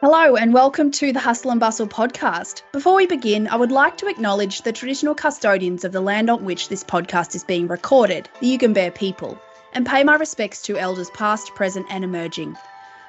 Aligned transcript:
Hello, 0.00 0.34
and 0.34 0.52
welcome 0.52 0.90
to 0.90 1.12
the 1.12 1.20
Hustle 1.20 1.52
and 1.52 1.60
Bustle 1.60 1.86
podcast. 1.86 2.62
Before 2.72 2.96
we 2.96 3.06
begin, 3.06 3.46
I 3.46 3.54
would 3.54 3.70
like 3.70 3.96
to 3.98 4.08
acknowledge 4.08 4.62
the 4.62 4.72
traditional 4.72 5.14
custodians 5.14 5.84
of 5.84 5.92
the 5.92 6.00
land 6.00 6.28
on 6.28 6.44
which 6.44 6.68
this 6.68 6.82
podcast 6.82 7.34
is 7.36 7.44
being 7.44 7.68
recorded, 7.68 8.28
the 8.40 8.58
Yugambeh 8.58 8.94
people, 8.96 9.40
and 9.72 9.86
pay 9.86 10.02
my 10.02 10.16
respects 10.16 10.60
to 10.62 10.76
elders 10.76 11.10
past, 11.10 11.54
present, 11.54 11.86
and 11.90 12.02
emerging. 12.02 12.56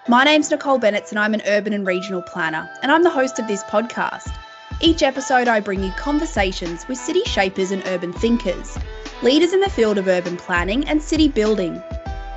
My 0.07 0.23
name's 0.23 0.51
Nicole 0.51 0.77
Bennett, 0.77 1.09
and 1.09 1.17
I'm 1.17 1.33
an 1.33 1.41
urban 1.47 1.73
and 1.73 1.88
regional 1.88 2.21
planner, 2.21 2.70
and 2.84 2.91
I'm 2.91 3.04
the 3.04 3.09
host 3.09 3.39
of 3.39 3.47
this 3.47 3.63
podcast. 3.63 4.31
Each 4.79 5.02
episode, 5.02 5.47
I 5.47 5.61
bring 5.61 5.83
you 5.83 5.91
conversations 5.97 6.88
with 6.88 6.99
city 6.99 7.23
shapers 7.23 7.71
and 7.71 7.81
urban 7.88 8.13
thinkers, 8.13 8.77
leaders 9.23 9.54
in 9.54 9.59
the 9.59 9.71
field 9.71 9.97
of 9.97 10.07
urban 10.07 10.38
planning 10.38 10.88
and 10.88 11.02
city 11.02 11.29
building. 11.29 11.81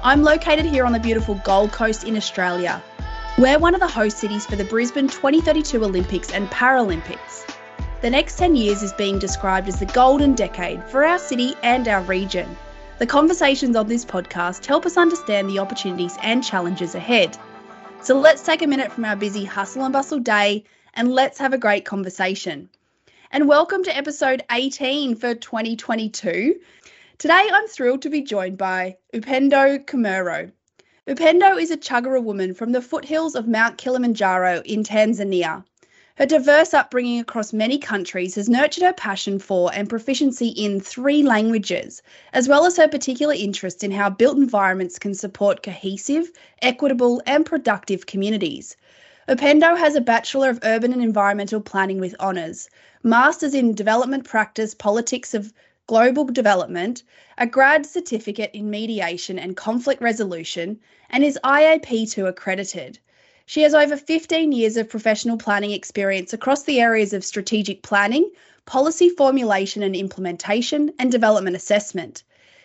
I'm 0.03 0.23
located 0.23 0.65
here 0.65 0.87
on 0.87 0.93
the 0.93 1.01
beautiful 1.01 1.35
Gold 1.45 1.71
Coast 1.73 2.05
in 2.05 2.17
Australia. 2.17 2.83
We're 3.39 3.61
one 3.61 3.75
of 3.75 3.81
the 3.81 3.87
host 3.87 4.19
cities 4.19 4.47
for 4.47 4.57
the 4.57 4.65
Brisbane 4.65 5.07
2032 5.07 5.85
Olympics 5.85 6.33
and 6.33 6.51
Paralympics. 6.51 7.49
The 8.01 8.11
next 8.11 8.37
10 8.37 8.57
years 8.57 8.83
is 8.83 8.93
being 8.95 9.21
described 9.21 9.69
as 9.69 9.79
the 9.79 9.87
golden 9.87 10.35
decade 10.35 10.83
for 10.91 11.05
our 11.05 11.21
city 11.21 11.55
and 11.63 11.87
our 11.87 12.03
region. 12.03 12.57
The 12.99 13.07
conversations 13.07 13.77
on 13.77 13.87
this 13.87 14.05
podcast 14.05 14.67
help 14.67 14.85
us 14.87 14.97
understand 14.97 15.49
the 15.49 15.61
opportunities 15.61 16.19
and 16.21 16.43
challenges 16.43 16.97
ahead. 16.97 17.39
So 18.03 18.19
let's 18.19 18.43
take 18.43 18.63
a 18.63 18.67
minute 18.67 18.91
from 18.91 19.05
our 19.05 19.15
busy 19.15 19.45
hustle 19.45 19.85
and 19.85 19.93
bustle 19.93 20.19
day 20.19 20.65
and 20.95 21.13
let's 21.13 21.39
have 21.39 21.53
a 21.53 21.59
great 21.59 21.85
conversation. 21.85 22.69
And 23.31 23.47
welcome 23.47 23.85
to 23.85 23.97
episode 23.97 24.43
18 24.51 25.15
for 25.15 25.37
2022. 25.37 26.59
Today 27.19 27.49
I'm 27.53 27.69
thrilled 27.69 28.03
to 28.03 28.11
be 28.11 28.23
joined 28.23 28.59
by 28.59 28.97
Upendo 29.15 29.85
Kumero. 29.85 30.51
Upendo 31.09 31.59
is 31.59 31.71
a 31.71 31.77
Chagara 31.79 32.23
woman 32.23 32.53
from 32.53 32.73
the 32.73 32.83
foothills 32.83 33.35
of 33.35 33.49
Mount 33.49 33.79
Kilimanjaro 33.79 34.61
in 34.67 34.83
Tanzania. 34.83 35.65
Her 36.17 36.27
diverse 36.27 36.75
upbringing 36.75 37.19
across 37.19 37.51
many 37.51 37.79
countries 37.79 38.35
has 38.35 38.47
nurtured 38.47 38.85
her 38.85 38.93
passion 38.93 39.39
for 39.39 39.71
and 39.73 39.89
proficiency 39.89 40.49
in 40.49 40.83
three 40.83 41.23
languages, 41.23 42.03
as 42.35 42.47
well 42.47 42.67
as 42.67 42.77
her 42.77 42.89
particular 42.89 43.33
interest 43.33 43.83
in 43.83 43.91
how 43.91 44.11
built 44.11 44.37
environments 44.37 44.99
can 44.99 45.15
support 45.15 45.63
cohesive, 45.63 46.31
equitable, 46.61 47.23
and 47.25 47.47
productive 47.47 48.05
communities. 48.05 48.77
Upendo 49.31 49.79
has 49.79 49.95
a 49.95 50.03
Bachelor 50.03 50.51
of 50.51 50.61
Urban 50.63 50.93
and 50.93 51.03
Environmental 51.03 51.63
Planning 51.63 52.01
with 52.01 52.21
honours, 52.21 52.69
Masters 53.03 53.55
in 53.55 53.75
Development 53.75 54.25
Practice, 54.25 54.75
Politics 54.75 55.33
of 55.33 55.55
Global 55.89 56.27
Development, 56.27 57.03
a 57.39 57.47
grad 57.47 57.87
certificate 57.87 58.51
in 58.53 58.69
mediation 58.69 59.39
and 59.39 59.57
conflict 59.57 60.03
resolution, 60.03 60.79
and 61.09 61.25
is 61.25 61.39
IAP2 61.43 62.29
accredited. 62.29 62.99
She 63.47 63.63
has 63.63 63.73
over 63.73 63.97
15 63.97 64.53
years 64.53 64.77
of 64.77 64.91
professional 64.91 65.39
planning 65.39 65.71
experience 65.71 66.35
across 66.35 66.65
the 66.65 66.79
areas 66.79 67.15
of 67.15 67.25
strategic 67.25 67.81
planning, 67.81 68.31
policy 68.67 69.09
formulation 69.09 69.83
and 69.83 69.97
implementation, 69.97 70.93
and 70.99 71.11
development 71.11 71.57
assessment. 71.57 72.23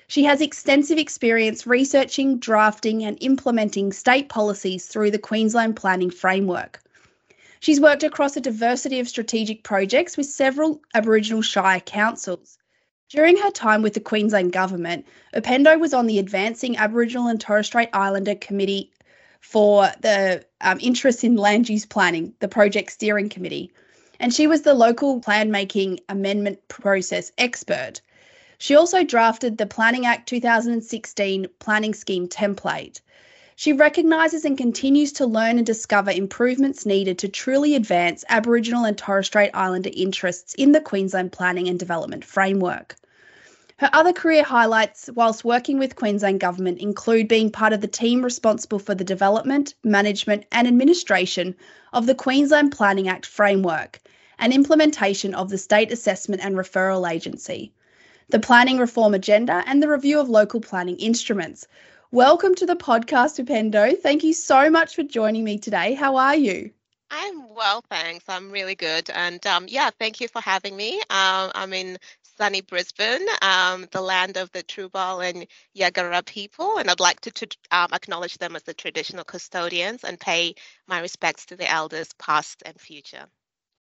She 0.08 0.26
has 0.26 0.42
extensive 0.42 0.98
experience 0.98 1.66
researching, 1.66 2.40
drafting, 2.40 3.06
and 3.06 3.18
implementing 3.22 3.94
state 3.94 4.28
policies 4.28 4.88
through 4.88 5.12
the 5.12 5.18
Queensland 5.18 5.78
Planning 5.78 6.12
Framework. 6.12 6.82
She's 7.62 7.80
worked 7.80 8.04
across 8.04 8.36
a 8.36 8.42
diversity 8.42 9.00
of 9.00 9.08
strategic 9.08 9.64
projects 9.64 10.18
with 10.18 10.26
several 10.26 10.82
Aboriginal 10.94 11.42
Shire 11.42 11.80
councils. 11.80 12.58
During 13.14 13.38
her 13.38 13.52
time 13.52 13.84
with 13.84 13.94
the 13.94 14.00
Queensland 14.00 14.54
Government, 14.54 15.06
Upendo 15.36 15.80
was 15.80 15.94
on 15.94 16.08
the 16.08 16.18
Advancing 16.18 16.78
Aboriginal 16.78 17.28
and 17.28 17.40
Torres 17.40 17.68
Strait 17.68 17.90
Islander 17.94 18.34
Committee 18.34 18.92
for 19.40 19.92
the 20.02 20.44
um, 20.62 20.80
interest 20.82 21.24
in 21.24 21.36
land 21.36 21.70
use 21.70 21.86
planning, 21.86 22.34
the 22.40 22.48
project 22.48 22.92
steering 22.92 23.30
committee. 23.30 23.72
And 24.20 24.34
she 24.34 24.48
was 24.48 24.64
the 24.64 24.74
local 24.74 25.20
plan 25.20 25.52
making 25.52 26.00
amendment 26.10 26.68
process 26.70 27.32
expert. 27.38 28.02
She 28.58 28.76
also 28.76 29.04
drafted 29.04 29.60
the 29.60 29.68
Planning 29.68 30.08
Act 30.08 30.28
2016 30.28 31.46
planning 31.60 31.94
scheme 31.94 32.28
template. 32.28 33.00
She 33.56 33.74
recognises 33.74 34.44
and 34.44 34.58
continues 34.58 35.14
to 35.14 35.28
learn 35.28 35.60
and 35.60 35.68
discover 35.68 36.10
improvements 36.10 36.84
needed 36.84 37.20
to 37.20 37.30
truly 37.30 37.76
advance 37.76 38.26
Aboriginal 38.28 38.86
and 38.86 38.98
Torres 38.98 39.28
Strait 39.28 39.52
Islander 39.54 39.92
interests 39.94 40.56
in 40.56 40.72
the 40.72 40.82
Queensland 40.82 41.32
Planning 41.32 41.70
and 41.70 41.78
Development 41.78 42.26
Framework. 42.26 42.96
Her 43.78 43.90
other 43.92 44.14
career 44.14 44.44
highlights 44.44 45.10
whilst 45.16 45.44
working 45.44 45.80
with 45.80 45.96
Queensland 45.96 46.40
Government 46.40 46.80
include 46.80 47.28
being 47.28 47.50
part 47.52 47.74
of 47.74 47.82
the 47.82 47.88
team 47.88 48.22
responsible 48.22 48.78
for 48.78 48.94
the 48.94 49.04
development, 49.04 49.74
management, 49.84 50.46
and 50.52 50.68
administration 50.68 51.56
of 51.92 52.06
the 52.06 52.14
Queensland 52.14 52.72
Planning 52.72 53.08
Act 53.08 53.26
framework 53.26 54.00
and 54.38 54.54
implementation 54.54 55.34
of 55.34 55.50
the 55.50 55.58
State 55.58 55.92
Assessment 55.92 56.44
and 56.46 56.56
Referral 56.56 57.10
Agency, 57.10 57.74
the 58.30 58.40
Planning 58.40 58.78
Reform 58.78 59.16
Agenda, 59.16 59.64
and 59.66 59.82
the 59.82 59.90
review 59.90 60.20
of 60.20 60.30
local 60.30 60.62
planning 60.62 60.98
instruments. 60.98 61.68
Welcome 62.12 62.54
to 62.56 62.68
the 62.68 62.76
podcast, 62.76 63.44
Upendo. 63.44 64.00
Thank 64.00 64.24
you 64.24 64.34
so 64.34 64.70
much 64.70 64.96
for 64.96 65.02
joining 65.02 65.44
me 65.44 65.58
today. 65.58 65.96
How 65.96 66.18
are 66.18 66.36
you? 66.36 66.72
I'm 67.10 67.54
well, 67.54 67.84
thanks. 67.90 68.26
I'm 68.28 68.52
really 68.52 68.76
good. 68.76 69.10
And 69.10 69.46
um, 69.46 69.66
yeah, 69.68 69.90
thank 70.00 70.20
you 70.20 70.28
for 70.28 70.42
having 70.42 70.76
me. 70.76 71.00
Um, 71.10 71.52
I'm 71.56 71.74
in 71.74 71.98
sunny 72.38 72.62
Brisbane, 72.62 73.26
um, 73.42 73.88
the 73.92 74.02
land 74.02 74.38
of 74.38 74.52
the 74.52 74.64
Turrbal 74.64 75.28
and 75.28 75.48
Yagara 75.78 76.26
people, 76.26 76.78
and 76.78 76.90
I'd 76.90 77.00
like 77.00 77.22
to, 77.22 77.32
to 77.32 77.48
um, 77.72 77.90
acknowledge 77.94 78.38
them 78.38 78.56
as 78.56 78.64
the 78.64 78.74
traditional 78.74 79.24
custodians 79.24 80.04
and 80.04 80.20
pay 80.20 80.56
my 80.88 81.00
respects 81.00 81.46
to 81.48 81.56
the 81.56 81.70
elders 81.70 82.10
past 82.18 82.64
and 82.66 82.80
future. 82.80 83.26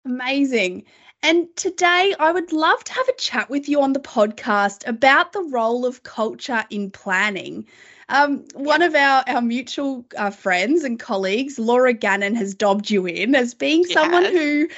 Amazing. 0.06 0.86
And 1.22 1.48
today 1.56 2.14
I 2.18 2.32
would 2.32 2.54
love 2.54 2.84
to 2.86 2.94
have 2.94 3.10
a 3.10 3.16
chat 3.16 3.50
with 3.50 3.68
you 3.68 3.82
on 3.82 3.94
the 3.94 4.00
podcast 4.00 4.88
about 4.88 5.34
the 5.34 5.42
role 5.42 5.86
of 5.86 6.04
culture 6.04 6.64
in 6.70 6.92
planning. 6.92 7.68
Um, 8.10 8.46
one 8.54 8.82
of 8.82 8.96
our, 8.96 9.24
our 9.28 9.42
mutual 9.42 10.06
uh, 10.18 10.30
friends 10.30 10.84
and 10.84 10.98
colleagues, 10.98 11.60
Laura 11.60 11.92
Gannon, 11.92 12.36
has 12.36 12.54
dobbed 12.54 12.90
you 12.90 13.06
in 13.06 13.36
as 13.36 13.54
being 13.54 13.84
yes. 13.84 13.94
someone 13.94 14.26
who 14.26 14.70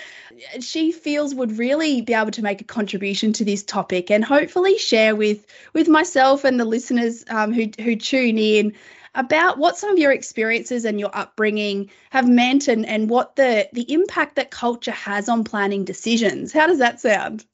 she 0.60 0.92
feels 0.92 1.36
would 1.36 1.58
really 1.58 2.02
be 2.02 2.14
able 2.14 2.32
to 2.32 2.42
make 2.42 2.62
a 2.62 2.64
contribution 2.64 3.34
to 3.34 3.46
this 3.46 3.64
topic 3.64 4.10
and 4.10 4.24
hopefully 4.24 4.78
share 4.78 5.16
with 5.16 5.46
with 5.74 5.88
myself 5.88 6.44
and 6.44 6.60
the 6.60 6.66
listeners 6.66 7.24
um, 7.30 7.54
who 7.54 7.70
who 7.80 7.96
tune 7.96 8.38
in 8.38 8.74
about 9.16 9.58
what 9.58 9.78
some 9.78 9.92
of 9.92 9.98
your 9.98 10.12
experiences 10.12 10.86
and 10.86 11.00
your 11.00 11.10
upbringing 11.14 11.90
have 12.12 12.28
meant 12.28 12.68
and, 12.68 12.86
and 12.86 13.10
what 13.10 13.36
the 13.36 13.68
the 13.74 13.92
impact 13.92 14.36
that 14.36 14.52
culture 14.52 14.92
has 14.92 15.30
on 15.30 15.44
planning 15.44 15.86
decisions. 15.86 16.54
How 16.54 16.68
does 16.68 16.80
that 16.80 17.00
sound? 17.00 17.46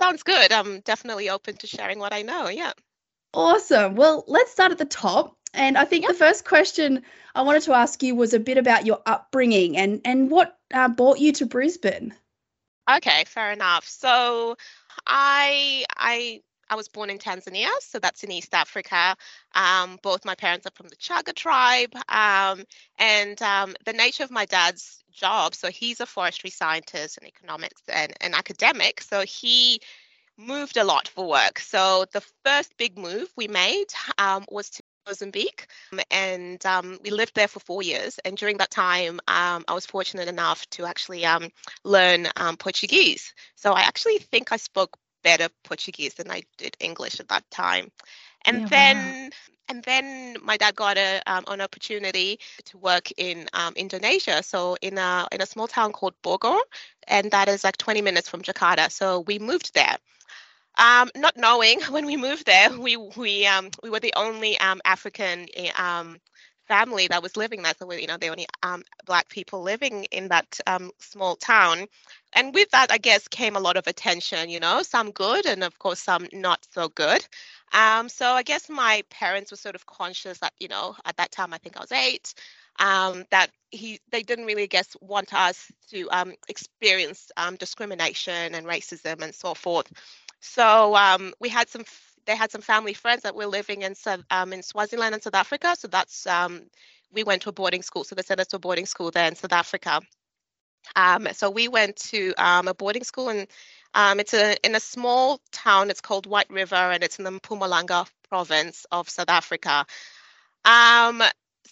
Sounds 0.00 0.22
good. 0.22 0.52
I'm 0.52 0.80
definitely 0.80 1.30
open 1.30 1.56
to 1.58 1.66
sharing 1.66 1.98
what 1.98 2.12
I 2.12 2.22
know. 2.22 2.48
Yeah. 2.48 2.72
Awesome. 3.34 3.96
Well, 3.96 4.24
let's 4.28 4.52
start 4.52 4.72
at 4.72 4.78
the 4.78 4.84
top. 4.84 5.36
And 5.52 5.76
I 5.76 5.84
think 5.84 6.02
yep. 6.02 6.12
the 6.12 6.18
first 6.18 6.44
question 6.44 7.02
I 7.34 7.42
wanted 7.42 7.62
to 7.64 7.74
ask 7.74 8.02
you 8.02 8.14
was 8.14 8.34
a 8.34 8.40
bit 8.40 8.58
about 8.58 8.86
your 8.86 9.00
upbringing 9.06 9.76
and 9.76 10.00
and 10.04 10.30
what 10.30 10.58
uh, 10.72 10.88
brought 10.88 11.18
you 11.18 11.32
to 11.34 11.46
Brisbane. 11.46 12.14
Okay, 12.90 13.24
fair 13.26 13.52
enough. 13.52 13.86
So 13.86 14.56
I 15.06 15.84
I 15.96 16.42
I 16.68 16.76
was 16.76 16.88
born 16.88 17.10
in 17.10 17.18
Tanzania, 17.18 17.70
so 17.80 17.98
that's 17.98 18.24
in 18.24 18.32
East 18.32 18.54
Africa. 18.54 19.16
Um, 19.54 19.98
both 20.02 20.24
my 20.24 20.34
parents 20.34 20.66
are 20.66 20.72
from 20.74 20.88
the 20.88 20.96
Chaga 20.96 21.34
tribe, 21.34 21.94
um, 22.08 22.64
and 22.98 23.40
um, 23.42 23.74
the 23.84 23.92
nature 23.92 24.24
of 24.24 24.30
my 24.30 24.44
dad's 24.44 25.04
job. 25.12 25.54
So 25.54 25.70
he's 25.70 26.00
a 26.00 26.06
forestry 26.06 26.50
scientist 26.50 27.18
and 27.18 27.28
economics 27.28 27.82
and 27.88 28.12
an 28.20 28.34
academic. 28.34 29.02
So 29.02 29.20
he 29.20 29.80
moved 30.36 30.76
a 30.76 30.84
lot 30.84 31.08
for 31.08 31.28
work. 31.28 31.58
So 31.58 32.06
the 32.12 32.22
first 32.44 32.76
big 32.76 32.98
move 32.98 33.28
we 33.36 33.48
made 33.48 33.86
um, 34.18 34.44
was 34.50 34.70
to 34.70 34.82
Mozambique, 35.06 35.66
um, 35.92 36.00
and 36.10 36.64
um, 36.64 36.98
we 37.02 37.10
lived 37.10 37.34
there 37.34 37.48
for 37.48 37.60
four 37.60 37.82
years. 37.82 38.18
And 38.24 38.36
during 38.36 38.58
that 38.58 38.70
time, 38.70 39.20
um, 39.28 39.64
I 39.68 39.74
was 39.74 39.86
fortunate 39.86 40.28
enough 40.28 40.68
to 40.70 40.86
actually 40.86 41.26
um, 41.26 41.50
learn 41.84 42.26
um, 42.36 42.56
Portuguese. 42.56 43.34
So 43.54 43.72
I 43.72 43.82
actually 43.82 44.18
think 44.18 44.52
I 44.52 44.56
spoke 44.56 44.96
better 45.22 45.48
Portuguese 45.64 46.14
than 46.14 46.30
I 46.30 46.42
did 46.58 46.76
English 46.80 47.20
at 47.20 47.28
that 47.28 47.48
time. 47.50 47.90
And 48.44 48.60
yeah, 48.60 48.66
then, 48.68 48.96
wow. 48.96 49.30
and 49.68 49.82
then 49.84 50.36
my 50.42 50.56
dad 50.56 50.74
got 50.74 50.98
a, 50.98 51.22
um, 51.26 51.44
an 51.48 51.60
opportunity 51.60 52.40
to 52.66 52.78
work 52.78 53.10
in 53.16 53.48
Indonesia. 53.76 54.42
So 54.42 54.76
in 54.82 54.98
a 54.98 55.26
in 55.32 55.40
a 55.40 55.46
small 55.46 55.66
town 55.66 55.92
called 55.92 56.14
Bogor, 56.22 56.60
and 57.06 57.30
that 57.30 57.48
is 57.48 57.64
like 57.64 57.76
20 57.78 58.02
minutes 58.02 58.28
from 58.28 58.42
Jakarta. 58.42 58.90
So 58.90 59.20
we 59.20 59.38
moved 59.38 59.74
there. 59.74 59.96
Um, 60.78 61.10
not 61.16 61.36
knowing 61.36 61.80
when 61.90 62.06
we 62.06 62.16
moved 62.16 62.46
there, 62.46 62.70
we 62.78 62.96
we 62.96 63.46
um, 63.46 63.70
we 63.82 63.90
were 63.90 64.00
the 64.00 64.14
only 64.16 64.58
um, 64.58 64.80
African 64.84 65.46
eh, 65.54 65.70
um, 65.76 66.18
family 66.68 67.08
that 67.08 67.22
was 67.22 67.36
living 67.36 67.62
there. 67.62 67.74
So 67.78 67.86
we, 67.86 68.00
you 68.00 68.06
know, 68.06 68.16
the 68.18 68.28
only 68.28 68.46
um, 68.62 68.82
black 69.06 69.28
people 69.28 69.62
living 69.62 70.04
in 70.12 70.28
that 70.28 70.58
um, 70.66 70.90
small 70.98 71.36
town. 71.36 71.86
And 72.32 72.54
with 72.54 72.70
that, 72.70 72.90
I 72.92 72.98
guess, 72.98 73.28
came 73.28 73.56
a 73.56 73.60
lot 73.60 73.76
of 73.76 73.86
attention. 73.86 74.50
You 74.50 74.60
know, 74.60 74.82
some 74.82 75.10
good, 75.12 75.46
and 75.46 75.62
of 75.64 75.78
course, 75.78 76.00
some 76.00 76.26
not 76.32 76.66
so 76.72 76.88
good. 76.88 77.26
So 78.08 78.26
I 78.30 78.42
guess 78.42 78.68
my 78.68 79.02
parents 79.10 79.50
were 79.50 79.56
sort 79.56 79.74
of 79.74 79.86
conscious 79.86 80.38
that, 80.40 80.52
you 80.58 80.68
know, 80.68 80.96
at 81.04 81.16
that 81.16 81.32
time 81.32 81.52
I 81.54 81.58
think 81.58 81.76
I 81.76 81.80
was 81.80 81.92
eight. 81.92 82.34
um, 82.78 83.24
that 83.30 83.50
he 83.70 84.00
they 84.10 84.22
didn't 84.22 84.46
really 84.46 84.64
I 84.64 84.66
guess 84.66 84.96
want 85.00 85.32
us 85.34 85.70
to 85.90 86.08
um, 86.10 86.32
experience 86.48 87.30
um, 87.36 87.56
discrimination 87.56 88.54
and 88.54 88.66
racism 88.66 89.22
and 89.22 89.34
so 89.34 89.54
forth. 89.54 89.90
So 90.44 90.94
um, 90.94 91.32
we 91.40 91.48
had 91.48 91.68
some 91.70 91.84
they 92.26 92.36
had 92.36 92.50
some 92.50 92.60
family 92.60 92.94
friends 92.94 93.22
that 93.22 93.34
were 93.34 93.46
living 93.46 93.82
in 93.82 93.94
um, 94.30 94.52
in 94.52 94.62
Swaziland 94.62 95.14
and 95.14 95.22
South 95.22 95.34
Africa. 95.34 95.74
So 95.78 95.88
that's 95.88 96.26
um, 96.26 96.62
we 97.12 97.24
went 97.24 97.42
to 97.42 97.48
a 97.48 97.52
boarding 97.52 97.82
school. 97.82 98.04
So 98.04 98.14
they 98.14 98.22
sent 98.22 98.40
us 98.40 98.48
to 98.48 98.56
a 98.56 98.58
boarding 98.58 98.86
school 98.86 99.10
there 99.10 99.26
in 99.26 99.36
South 99.36 99.52
Africa. 99.52 100.00
Um, 100.96 101.28
so 101.32 101.50
we 101.50 101.68
went 101.68 101.96
to 102.10 102.34
um, 102.36 102.68
a 102.68 102.74
boarding 102.74 103.04
school 103.04 103.30
and 103.30 103.46
um, 103.94 104.20
it's 104.20 104.34
a, 104.34 104.56
in 104.64 104.74
a 104.74 104.80
small 104.80 105.40
town. 105.50 105.90
It's 105.90 106.02
called 106.02 106.26
White 106.26 106.50
River 106.50 106.76
and 106.76 107.02
it's 107.02 107.18
in 107.18 107.24
the 107.24 107.32
Mpumalanga 107.32 108.06
province 108.28 108.86
of 108.92 109.08
South 109.08 109.30
Africa. 109.30 109.86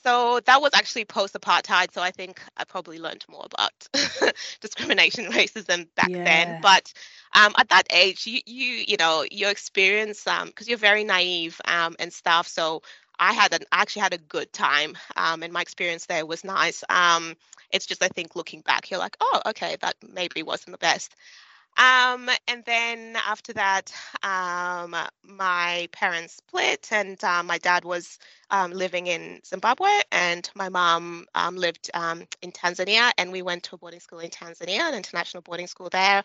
So 0.02 0.40
that 0.46 0.60
was 0.60 0.70
actually 0.74 1.04
post 1.04 1.34
apartheid. 1.34 1.92
So 1.92 2.00
I 2.02 2.10
think 2.10 2.40
I 2.56 2.64
probably 2.64 2.98
learned 2.98 3.24
more 3.28 3.46
about 3.46 3.88
discrimination, 4.60 5.26
racism 5.26 5.86
back 5.94 6.08
yeah. 6.10 6.24
then. 6.24 6.60
But 6.62 6.92
um, 7.34 7.54
at 7.58 7.68
that 7.68 7.86
age, 7.90 8.26
you 8.26 8.40
you 8.46 8.84
you 8.88 8.96
know 8.96 9.24
your 9.30 9.50
experience 9.50 10.24
because 10.24 10.42
um, 10.42 10.66
you're 10.66 10.78
very 10.78 11.04
naive 11.04 11.60
um, 11.66 11.94
and 11.98 12.12
stuff. 12.12 12.48
So 12.48 12.82
I 13.18 13.32
had 13.32 13.52
an 13.52 13.62
I 13.70 13.82
actually 13.82 14.02
had 14.02 14.14
a 14.14 14.18
good 14.18 14.52
time, 14.52 14.96
um, 15.16 15.42
and 15.42 15.52
my 15.52 15.60
experience 15.60 16.06
there 16.06 16.26
was 16.26 16.44
nice. 16.44 16.82
Um, 16.88 17.36
it's 17.70 17.86
just 17.86 18.02
I 18.02 18.08
think 18.08 18.36
looking 18.36 18.60
back, 18.60 18.90
you're 18.90 19.00
like, 19.00 19.16
oh, 19.20 19.40
okay, 19.46 19.76
that 19.80 19.96
maybe 20.12 20.42
wasn't 20.42 20.72
the 20.72 20.78
best. 20.78 21.14
Um, 21.76 22.28
and 22.46 22.62
then 22.64 23.16
after 23.16 23.54
that, 23.54 23.92
um, 24.22 24.94
my 25.24 25.88
parents 25.92 26.34
split, 26.34 26.88
and 26.92 27.22
uh, 27.24 27.42
my 27.42 27.58
dad 27.58 27.84
was 27.84 28.18
um, 28.50 28.72
living 28.72 29.06
in 29.06 29.40
Zimbabwe, 29.46 29.88
and 30.10 30.48
my 30.54 30.68
mom 30.68 31.26
um, 31.34 31.56
lived 31.56 31.90
um, 31.94 32.24
in 32.42 32.52
Tanzania, 32.52 33.10
and 33.16 33.32
we 33.32 33.40
went 33.42 33.62
to 33.64 33.74
a 33.74 33.78
boarding 33.78 34.00
school 34.00 34.18
in 34.18 34.30
Tanzania, 34.30 34.80
an 34.80 34.94
international 34.94 35.42
boarding 35.42 35.66
school 35.66 35.88
there. 35.90 36.22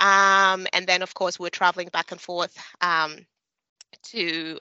Um, 0.00 0.66
and 0.72 0.86
then, 0.86 1.02
of 1.02 1.14
course, 1.14 1.38
we 1.38 1.46
are 1.46 1.50
traveling 1.50 1.88
back 1.92 2.10
and 2.10 2.20
forth 2.20 2.56
to 4.04 4.58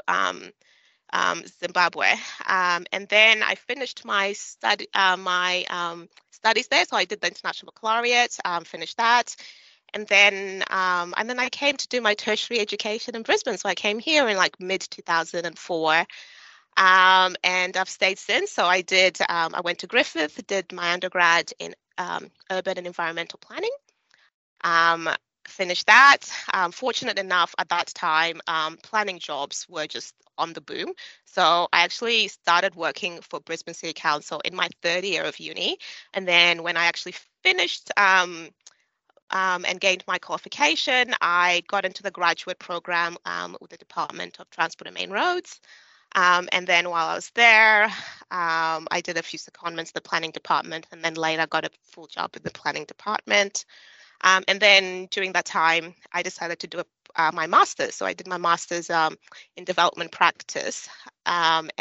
Zimbabwe. 1.59 2.13
and 2.47 3.07
then 3.09 3.41
I 3.41 3.55
finished 3.55 4.05
my 4.05 4.33
study, 4.33 4.87
uh, 4.93 5.17
my 5.17 5.65
studies 6.31 6.67
there. 6.67 6.85
So 6.85 6.95
I 6.95 7.05
did 7.05 7.21
the 7.21 7.27
international 7.27 7.73
baccalaureate, 7.73 8.37
finished 8.65 8.97
that 8.97 9.35
and 9.93 10.07
then 10.07 10.63
um, 10.69 11.13
and 11.17 11.29
then 11.29 11.39
I 11.39 11.49
came 11.49 11.77
to 11.77 11.87
do 11.87 12.01
my 12.01 12.13
tertiary 12.13 12.59
education 12.59 13.15
in 13.15 13.23
Brisbane. 13.23 13.57
So 13.57 13.69
I 13.69 13.75
came 13.75 13.99
here 13.99 14.27
in 14.27 14.37
like 14.37 14.59
mid 14.59 14.81
2004. 14.81 16.05
Um, 16.77 17.35
and 17.43 17.75
I've 17.75 17.89
stayed 17.89 18.17
since. 18.17 18.51
So 18.51 18.65
I 18.65 18.81
did. 18.81 19.17
Um, 19.27 19.53
I 19.53 19.61
went 19.61 19.79
to 19.79 19.87
Griffith, 19.87 20.39
did 20.47 20.71
my 20.71 20.93
undergrad 20.93 21.51
in 21.59 21.75
um, 21.97 22.31
urban 22.49 22.77
and 22.77 22.87
environmental 22.87 23.39
planning. 23.39 23.71
Um, 24.63 25.09
finished 25.47 25.87
that. 25.87 26.19
Um, 26.53 26.71
fortunate 26.71 27.19
enough, 27.19 27.53
at 27.57 27.69
that 27.69 27.87
time, 27.87 28.41
planning 28.83 29.19
jobs 29.19 29.65
were 29.69 29.87
just 29.87 30.15
on 30.37 30.53
the 30.53 30.61
boom. 30.61 30.93
So 31.25 31.67
I 31.71 31.83
actually 31.83 32.27
started 32.29 32.75
working 32.75 33.19
for 33.21 33.39
Brisbane 33.39 33.73
City 33.73 33.93
Council 33.93 34.41
in 34.43 34.55
my 34.55 34.69
third 34.81 35.03
year 35.03 35.23
of 35.23 35.39
uni, 35.39 35.77
and 36.13 36.27
then 36.27 36.63
when 36.63 36.77
I 36.77 36.85
actually 36.85 37.15
finished 37.43 37.91
um, 37.97 38.49
um, 39.31 39.65
and 39.65 39.79
gained 39.79 40.03
my 40.07 40.17
qualification, 40.17 41.13
I 41.21 41.63
got 41.67 41.85
into 41.85 42.03
the 42.03 42.11
graduate 42.11 42.59
program 42.59 43.17
um, 43.25 43.57
with 43.59 43.71
the 43.71 43.77
Department 43.77 44.39
of 44.39 44.49
Transport 44.49 44.87
and 44.87 44.95
Main 44.95 45.11
Roads. 45.11 45.59
Um, 46.13 46.49
and 46.51 46.67
then 46.67 46.89
while 46.89 47.07
I 47.07 47.15
was 47.15 47.31
there, 47.35 47.85
um, 47.85 48.87
I 48.91 49.01
did 49.01 49.17
a 49.17 49.23
few 49.23 49.39
secondments 49.39 49.87
in 49.87 49.91
the 49.95 50.01
planning 50.01 50.31
department, 50.31 50.87
and 50.91 51.03
then 51.03 51.13
later 51.13 51.47
got 51.47 51.65
a 51.65 51.69
full 51.83 52.07
job 52.07 52.35
in 52.35 52.43
the 52.43 52.51
planning 52.51 52.85
department. 52.85 53.65
Um, 54.23 54.43
and 54.47 54.59
then 54.59 55.07
during 55.11 55.33
that 55.33 55.45
time, 55.45 55.95
I 56.11 56.21
decided 56.21 56.59
to 56.59 56.67
do 56.67 56.79
a, 56.79 56.85
uh, 57.15 57.31
my 57.33 57.47
master's. 57.47 57.95
So 57.95 58.05
I 58.05 58.13
did 58.13 58.27
my 58.27 58.37
master's 58.37 58.89
um, 58.89 59.17
in 59.57 59.65
development 59.65 60.11
practice 60.11 60.87
and 61.25 61.71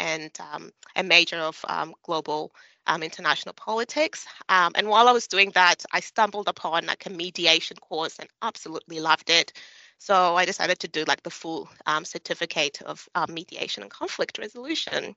a 0.95 1.03
major 1.03 1.37
of 1.37 1.63
global 2.03 2.51
um, 2.87 3.03
international 3.03 3.53
politics. 3.53 4.25
Um, 4.49 4.73
and 4.75 4.87
while 4.87 5.07
I 5.07 5.11
was 5.11 5.27
doing 5.27 5.51
that, 5.51 5.85
I 5.91 5.99
stumbled 5.99 6.47
upon 6.47 6.85
like 6.85 7.05
a 7.05 7.09
mediation 7.09 7.77
course 7.77 8.17
and 8.19 8.27
absolutely 8.41 8.99
loved 8.99 9.29
it. 9.29 9.53
So 9.97 10.35
I 10.35 10.45
decided 10.45 10.79
to 10.79 10.87
do 10.87 11.03
like 11.07 11.21
the 11.23 11.29
full 11.29 11.69
um, 11.85 12.05
certificate 12.05 12.81
of 12.81 13.07
um, 13.13 13.33
mediation 13.33 13.83
and 13.83 13.91
conflict 13.91 14.39
resolution. 14.39 15.15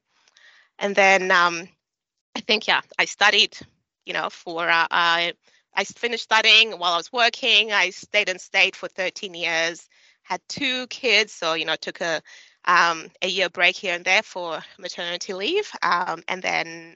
And 0.79 0.95
then 0.95 1.31
um, 1.31 1.69
I 2.37 2.41
think, 2.41 2.67
yeah, 2.67 2.83
I 2.99 3.07
studied, 3.07 3.57
you 4.05 4.13
know, 4.13 4.29
for, 4.29 4.69
uh, 4.69 5.33
I, 5.75 5.85
finished 5.85 6.25
studying 6.25 6.73
while 6.73 6.95
I 6.95 6.97
was 6.97 7.13
working. 7.13 7.73
I 7.73 7.91
stayed 7.91 8.29
in 8.29 8.39
state 8.39 8.77
for 8.77 8.89
13 8.89 9.35
years, 9.35 9.89
had 10.23 10.41
two 10.49 10.87
kids. 10.89 11.33
So, 11.33 11.55
you 11.55 11.65
know, 11.65 11.77
took 11.77 12.01
a, 12.01 12.23
um, 12.65 13.11
a 13.23 13.29
year 13.29 13.49
break 13.49 13.77
here 13.77 13.95
and 13.95 14.05
there 14.05 14.23
for 14.23 14.61
maternity 14.79 15.35
leave. 15.35 15.71
Um, 15.83 16.23
and 16.29 16.43
then 16.43 16.95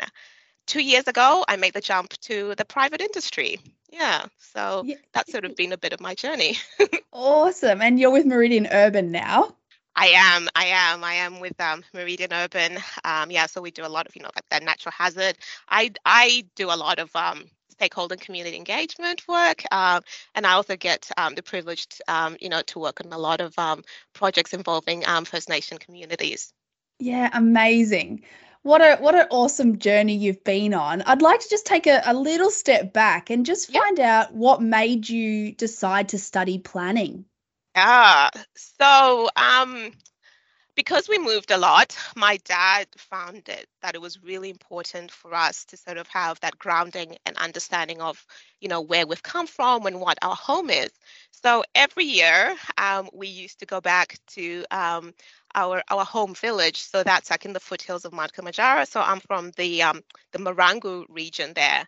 two 0.66 0.82
years 0.82 1.08
ago, 1.08 1.44
I 1.48 1.56
made 1.56 1.74
the 1.74 1.80
jump 1.80 2.10
to 2.20 2.54
the 2.56 2.64
private 2.64 3.00
industry. 3.00 3.60
Yeah, 3.90 4.26
so 4.38 4.82
yeah. 4.84 4.96
that's 5.12 5.32
sort 5.32 5.44
of 5.44 5.56
been 5.56 5.72
a 5.72 5.78
bit 5.78 5.92
of 5.92 6.00
my 6.00 6.14
journey. 6.14 6.58
awesome. 7.12 7.80
And 7.80 7.98
you're 7.98 8.10
with 8.10 8.26
Meridian 8.26 8.68
Urban 8.70 9.10
now? 9.10 9.54
I 10.00 10.12
am. 10.14 10.48
I 10.54 10.66
am. 10.66 11.02
I 11.02 11.14
am 11.14 11.40
with 11.40 11.60
um, 11.60 11.82
Meridian 11.92 12.32
Urban. 12.32 12.78
Um, 13.04 13.32
yeah, 13.32 13.46
so 13.46 13.60
we 13.60 13.72
do 13.72 13.84
a 13.84 13.88
lot 13.88 14.06
of, 14.06 14.14
you 14.14 14.22
know, 14.22 14.30
like 14.36 14.48
that 14.50 14.62
natural 14.62 14.92
hazard. 14.96 15.36
I 15.68 15.90
I 16.04 16.44
do 16.54 16.66
a 16.66 16.76
lot 16.76 17.00
of 17.00 17.10
um, 17.16 17.46
stakeholder 17.70 18.14
and 18.14 18.22
community 18.22 18.56
engagement 18.56 19.26
work, 19.26 19.64
um, 19.72 20.02
and 20.36 20.46
I 20.46 20.52
also 20.52 20.76
get 20.76 21.10
um, 21.16 21.34
the 21.34 21.42
privilege, 21.42 21.88
um, 22.06 22.36
you 22.40 22.48
know, 22.48 22.62
to 22.68 22.78
work 22.78 23.00
on 23.04 23.12
a 23.12 23.18
lot 23.18 23.40
of 23.40 23.58
um, 23.58 23.82
projects 24.12 24.54
involving 24.54 25.04
um, 25.04 25.24
First 25.24 25.48
Nation 25.48 25.78
communities. 25.78 26.52
Yeah, 27.00 27.28
amazing 27.32 28.22
what 28.62 28.80
a 28.80 28.96
what 29.00 29.14
an 29.14 29.26
awesome 29.30 29.78
journey 29.78 30.16
you've 30.16 30.44
been 30.44 30.74
on. 30.74 31.02
I'd 31.02 31.22
like 31.22 31.40
to 31.40 31.48
just 31.48 31.64
take 31.66 31.86
a, 31.86 32.02
a 32.04 32.14
little 32.14 32.50
step 32.50 32.92
back 32.92 33.30
and 33.30 33.46
just 33.46 33.72
find 33.72 33.98
yep. 33.98 34.06
out 34.06 34.34
what 34.34 34.60
made 34.60 35.08
you 35.08 35.52
decide 35.52 36.10
to 36.10 36.18
study 36.18 36.58
planning. 36.58 37.24
Yeah. 37.78 38.30
So 38.56 39.28
um 39.36 39.92
because 40.76 41.08
we 41.08 41.18
moved 41.18 41.50
a 41.50 41.58
lot, 41.58 41.96
my 42.16 42.38
dad 42.44 42.86
found 42.98 43.48
it 43.48 43.68
that 43.82 43.94
it 43.94 44.00
was 44.00 44.22
really 44.22 44.50
important 44.50 45.10
for 45.10 45.34
us 45.34 45.64
to 45.66 45.76
sort 45.76 45.98
of 45.98 46.08
have 46.08 46.40
that 46.40 46.58
grounding 46.58 47.16
and 47.26 47.36
understanding 47.36 48.00
of, 48.00 48.24
you 48.60 48.68
know, 48.68 48.80
where 48.82 49.06
we've 49.06 49.22
come 49.22 49.46
from 49.46 49.86
and 49.86 50.00
what 50.00 50.18
our 50.22 50.36
home 50.36 50.70
is. 50.70 50.90
So 51.32 51.64
every 51.74 52.04
year, 52.04 52.56
um, 52.78 53.08
we 53.14 53.28
used 53.28 53.60
to 53.60 53.66
go 53.66 53.80
back 53.80 54.18
to 54.36 54.64
um, 54.70 55.14
our 55.54 55.82
our 55.90 56.04
home 56.04 56.34
village. 56.34 56.78
So 56.80 57.02
that's 57.04 57.30
like 57.30 57.44
in 57.44 57.54
the 57.54 57.60
foothills 57.60 58.04
of 58.04 58.12
Mount 58.12 58.32
Kilimanjaro. 58.34 58.84
So 58.84 59.00
I'm 59.00 59.20
from 59.20 59.52
the 59.56 59.82
um, 59.82 60.02
the 60.32 60.38
Marangu 60.38 61.04
region 61.08 61.54
there. 61.54 61.86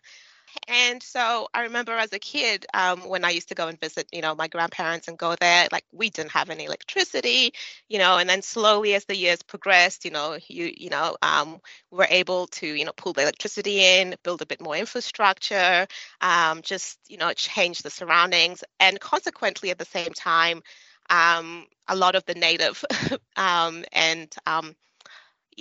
And 0.67 1.01
so 1.01 1.47
I 1.53 1.63
remember 1.63 1.93
as 1.93 2.13
a 2.13 2.19
kid, 2.19 2.65
um, 2.73 3.07
when 3.07 3.23
I 3.25 3.31
used 3.31 3.49
to 3.49 3.55
go 3.55 3.67
and 3.67 3.79
visit, 3.79 4.07
you 4.11 4.21
know, 4.21 4.35
my 4.35 4.47
grandparents 4.47 5.07
and 5.07 5.17
go 5.17 5.35
there, 5.35 5.67
like 5.71 5.85
we 5.91 6.09
didn't 6.09 6.31
have 6.31 6.49
any 6.49 6.65
electricity, 6.65 7.53
you 7.89 7.97
know, 7.99 8.17
and 8.17 8.29
then 8.29 8.41
slowly 8.41 8.93
as 8.95 9.05
the 9.05 9.15
years 9.15 9.41
progressed, 9.43 10.05
you 10.05 10.11
know, 10.11 10.37
you, 10.47 10.71
you 10.75 10.89
know, 10.89 11.17
um, 11.21 11.59
we're 11.91 12.07
able 12.09 12.47
to, 12.47 12.67
you 12.67 12.85
know, 12.85 12.93
pull 12.95 13.13
the 13.13 13.21
electricity 13.21 13.81
in, 13.81 14.15
build 14.23 14.41
a 14.41 14.45
bit 14.45 14.61
more 14.61 14.75
infrastructure, 14.75 15.87
um, 16.21 16.61
just, 16.61 16.99
you 17.07 17.17
know, 17.17 17.33
change 17.33 17.81
the 17.81 17.89
surroundings. 17.89 18.63
And 18.79 18.99
consequently, 18.99 19.69
at 19.71 19.77
the 19.77 19.85
same 19.85 20.13
time, 20.13 20.61
um, 21.09 21.65
a 21.87 21.95
lot 21.95 22.15
of 22.15 22.25
the 22.25 22.35
native 22.35 22.83
um, 23.35 23.83
and 23.91 24.33
um, 24.45 24.75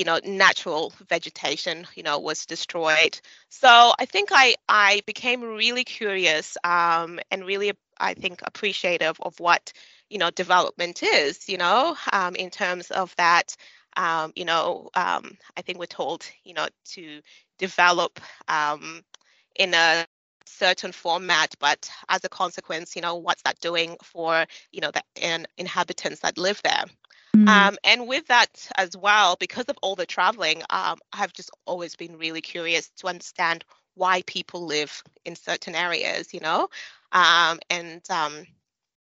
you 0.01 0.07
know 0.07 0.21
natural 0.27 0.93
vegetation 1.09 1.87
you 1.97 2.05
know 2.05 2.19
was 2.21 2.47
destroyed. 2.47 3.21
So 3.51 3.93
i 4.01 4.07
think 4.07 4.31
i 4.33 4.57
i 4.69 5.03
became 5.07 5.43
really 5.43 5.85
curious 5.85 6.57
um, 6.65 7.21
and 7.31 7.45
really 7.47 7.73
i 8.01 8.15
think 8.15 8.41
appreciative 8.45 9.19
of 9.23 9.39
what 9.41 9.73
you 10.11 10.19
know 10.19 10.31
development 10.31 11.03
is 11.03 11.49
you 11.49 11.59
know 11.59 11.97
um, 12.13 12.37
in 12.37 12.51
terms 12.51 12.91
of 12.93 13.15
that 13.17 13.57
um, 13.97 14.33
you 14.37 14.45
know 14.47 14.91
um, 14.95 15.39
i 15.59 15.63
think 15.63 15.79
we're 15.79 15.87
told 15.87 16.25
you 16.45 16.55
know 16.55 16.67
to 16.85 17.21
develop 17.59 18.21
um, 18.49 19.03
in 19.57 19.75
a 19.75 20.07
certain 20.47 20.93
format 20.93 21.55
but 21.61 21.91
as 22.09 22.25
a 22.25 22.29
consequence 22.29 22.97
you 22.97 23.03
know 23.03 23.17
what's 23.17 23.43
that 23.43 23.61
doing 23.61 23.97
for 24.03 24.47
you 24.73 24.81
know 24.81 24.91
the 24.93 25.03
in, 25.17 25.47
inhabitants 25.59 26.21
that 26.21 26.39
live 26.39 26.61
there 26.65 26.85
mm. 27.37 27.49
um, 27.49 27.77
and 27.85 28.07
with 28.07 28.27
that 28.29 28.69
as 28.77 28.97
well 28.97 29.37
because 29.39 29.67
of 29.67 29.77
all 29.83 29.97
the 29.97 30.07
traveling 30.07 30.63
um, 30.71 30.99
i've 31.13 31.33
just 31.33 31.51
always 31.67 31.97
been 31.97 32.17
really 32.19 32.41
curious 32.41 32.91
to 32.91 33.07
understand 33.07 33.65
why 33.95 34.23
people 34.23 34.67
live 34.67 35.03
in 35.25 35.35
certain 35.37 35.75
areas 35.75 36.33
you 36.33 36.41
know 36.41 36.69
um, 37.13 37.59
and 37.69 38.03
um, 38.11 38.45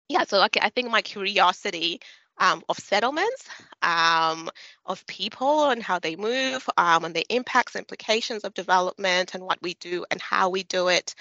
yeah 0.07 0.23
so 0.23 0.37
like 0.37 0.57
i 0.61 0.69
think 0.69 0.89
my 0.89 1.01
curiosity 1.01 1.99
um, 2.39 2.63
of 2.69 2.77
settlements, 2.79 3.47
um, 3.81 4.49
of 4.85 5.05
people 5.07 5.69
and 5.69 5.83
how 5.83 5.99
they 5.99 6.15
move, 6.15 6.67
um, 6.77 7.05
and 7.05 7.13
the 7.13 7.25
impacts, 7.29 7.75
implications 7.75 8.43
of 8.43 8.53
development 8.53 9.35
and 9.35 9.43
what 9.43 9.61
we 9.61 9.73
do 9.75 10.05
and 10.09 10.21
how 10.21 10.49
we 10.49 10.63
do 10.63 10.87
it, 10.87 11.13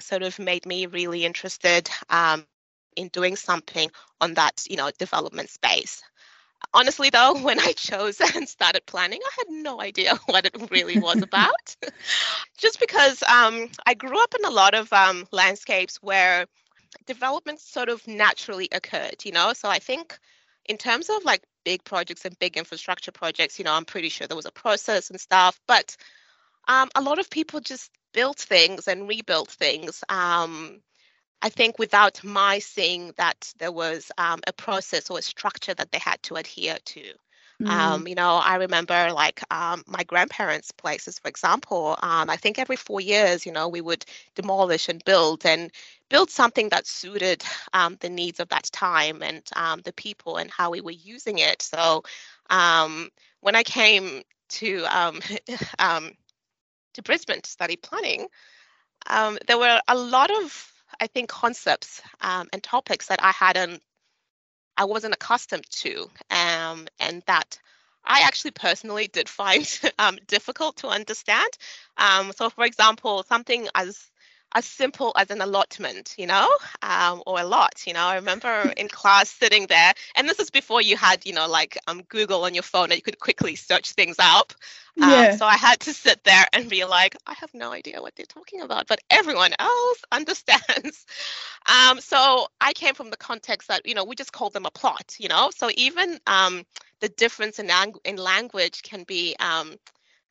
sort 0.00 0.22
of 0.22 0.38
made 0.38 0.64
me 0.64 0.86
really 0.86 1.24
interested 1.24 1.90
um, 2.10 2.46
in 2.96 3.08
doing 3.08 3.36
something 3.36 3.90
on 4.20 4.34
that, 4.34 4.64
you 4.68 4.76
know, 4.76 4.90
development 4.98 5.50
space. 5.50 6.02
Honestly, 6.74 7.10
though, 7.10 7.34
when 7.42 7.60
I 7.60 7.72
chose 7.72 8.20
and 8.34 8.48
started 8.48 8.86
planning, 8.86 9.20
I 9.24 9.30
had 9.38 9.62
no 9.62 9.80
idea 9.80 10.14
what 10.26 10.46
it 10.46 10.70
really 10.70 10.98
was 10.98 11.22
about. 11.22 11.76
Just 12.58 12.80
because 12.80 13.22
um, 13.22 13.68
I 13.86 13.94
grew 13.94 14.22
up 14.22 14.34
in 14.38 14.44
a 14.44 14.50
lot 14.50 14.74
of 14.74 14.92
um, 14.92 15.26
landscapes 15.32 15.96
where 16.02 16.46
development 17.06 17.60
sort 17.60 17.88
of 17.88 18.06
naturally 18.06 18.68
occurred, 18.72 19.24
you 19.24 19.32
know. 19.32 19.52
So 19.54 19.68
I 19.68 19.78
think 19.78 20.18
in 20.66 20.76
terms 20.76 21.10
of 21.10 21.24
like 21.24 21.42
big 21.64 21.84
projects 21.84 22.24
and 22.24 22.38
big 22.38 22.56
infrastructure 22.56 23.12
projects, 23.12 23.58
you 23.58 23.64
know, 23.64 23.72
I'm 23.72 23.84
pretty 23.84 24.08
sure 24.08 24.26
there 24.26 24.36
was 24.36 24.46
a 24.46 24.52
process 24.52 25.10
and 25.10 25.20
stuff, 25.20 25.60
but 25.66 25.96
um, 26.68 26.88
a 26.94 27.02
lot 27.02 27.18
of 27.18 27.30
people 27.30 27.60
just 27.60 27.90
built 28.12 28.38
things 28.38 28.88
and 28.88 29.08
rebuilt 29.08 29.50
things. 29.50 30.04
Um, 30.08 30.80
I 31.42 31.48
think 31.48 31.78
without 31.78 32.22
my 32.22 32.60
seeing 32.60 33.12
that 33.16 33.52
there 33.58 33.72
was 33.72 34.12
um, 34.16 34.40
a 34.46 34.52
process 34.52 35.10
or 35.10 35.18
a 35.18 35.22
structure 35.22 35.74
that 35.74 35.90
they 35.90 35.98
had 35.98 36.22
to 36.24 36.36
adhere 36.36 36.78
to. 36.84 37.02
Mm. 37.60 37.68
Um, 37.68 38.08
you 38.08 38.14
know, 38.14 38.36
I 38.36 38.56
remember 38.56 39.12
like 39.12 39.42
um, 39.50 39.82
my 39.86 40.04
grandparents' 40.04 40.70
places, 40.70 41.18
for 41.18 41.28
example. 41.28 41.96
Um, 42.00 42.30
I 42.30 42.36
think 42.36 42.58
every 42.58 42.76
four 42.76 43.00
years, 43.00 43.44
you 43.44 43.52
know, 43.52 43.68
we 43.68 43.80
would 43.80 44.04
demolish 44.36 44.88
and 44.88 45.04
build 45.04 45.44
and 45.44 45.70
build 46.08 46.30
something 46.30 46.68
that 46.68 46.86
suited 46.86 47.42
um, 47.72 47.96
the 48.00 48.08
needs 48.08 48.38
of 48.38 48.48
that 48.50 48.64
time 48.72 49.22
and 49.22 49.42
um, 49.56 49.80
the 49.84 49.92
people 49.92 50.36
and 50.36 50.50
how 50.50 50.70
we 50.70 50.80
were 50.80 50.92
using 50.92 51.38
it. 51.38 51.60
So 51.62 52.04
um, 52.50 53.10
when 53.40 53.56
I 53.56 53.64
came 53.64 54.22
to 54.50 54.82
to 56.94 57.02
Brisbane 57.02 57.40
to 57.40 57.50
study 57.50 57.76
planning, 57.76 58.28
there 59.08 59.58
were 59.58 59.80
a 59.88 59.96
lot 59.96 60.30
of 60.30 60.71
I 61.00 61.06
think 61.06 61.28
concepts 61.28 62.00
um, 62.20 62.48
and 62.52 62.62
topics 62.62 63.06
that 63.08 63.22
I 63.22 63.30
hadn't, 63.32 63.82
I 64.76 64.84
wasn't 64.84 65.14
accustomed 65.14 65.68
to, 65.70 66.10
um, 66.30 66.86
and 67.00 67.22
that 67.26 67.58
I 68.04 68.20
actually 68.22 68.52
personally 68.52 69.08
did 69.08 69.28
find 69.28 69.66
um, 69.98 70.18
difficult 70.26 70.76
to 70.78 70.88
understand. 70.88 71.50
Um, 71.96 72.32
so, 72.36 72.50
for 72.50 72.64
example, 72.64 73.22
something 73.24 73.68
as 73.74 74.10
as 74.54 74.64
simple 74.64 75.12
as 75.16 75.30
an 75.30 75.40
allotment, 75.40 76.14
you 76.18 76.26
know, 76.26 76.48
um, 76.82 77.22
or 77.26 77.40
a 77.40 77.44
lot. 77.44 77.82
You 77.86 77.94
know, 77.94 78.04
I 78.04 78.16
remember 78.16 78.72
in 78.76 78.88
class 78.88 79.30
sitting 79.30 79.66
there, 79.66 79.92
and 80.14 80.28
this 80.28 80.38
is 80.38 80.50
before 80.50 80.80
you 80.82 80.96
had, 80.96 81.24
you 81.26 81.32
know, 81.32 81.48
like 81.48 81.78
um, 81.86 82.02
Google 82.02 82.44
on 82.44 82.54
your 82.54 82.62
phone 82.62 82.84
and 82.84 82.96
you 82.96 83.02
could 83.02 83.18
quickly 83.18 83.56
search 83.56 83.92
things 83.92 84.16
up. 84.18 84.52
Um, 85.00 85.10
yeah. 85.10 85.30
So 85.30 85.46
I 85.46 85.56
had 85.56 85.80
to 85.80 85.92
sit 85.92 86.22
there 86.24 86.46
and 86.52 86.68
be 86.68 86.84
like, 86.84 87.16
I 87.26 87.34
have 87.34 87.52
no 87.54 87.72
idea 87.72 88.00
what 88.00 88.14
they're 88.16 88.26
talking 88.26 88.60
about, 88.60 88.86
but 88.86 89.00
everyone 89.10 89.52
else 89.58 90.04
understands. 90.12 91.06
Um, 91.66 92.00
so 92.00 92.46
I 92.60 92.72
came 92.72 92.94
from 92.94 93.10
the 93.10 93.16
context 93.16 93.68
that, 93.68 93.86
you 93.86 93.94
know, 93.94 94.04
we 94.04 94.14
just 94.14 94.32
call 94.32 94.50
them 94.50 94.66
a 94.66 94.70
plot, 94.70 95.16
you 95.18 95.28
know. 95.28 95.50
So 95.54 95.70
even 95.74 96.18
um, 96.26 96.64
the 97.00 97.08
difference 97.08 97.58
in, 97.58 97.68
lang- 97.68 97.94
in 98.04 98.16
language 98.16 98.82
can 98.82 99.04
be 99.04 99.36
um, 99.40 99.76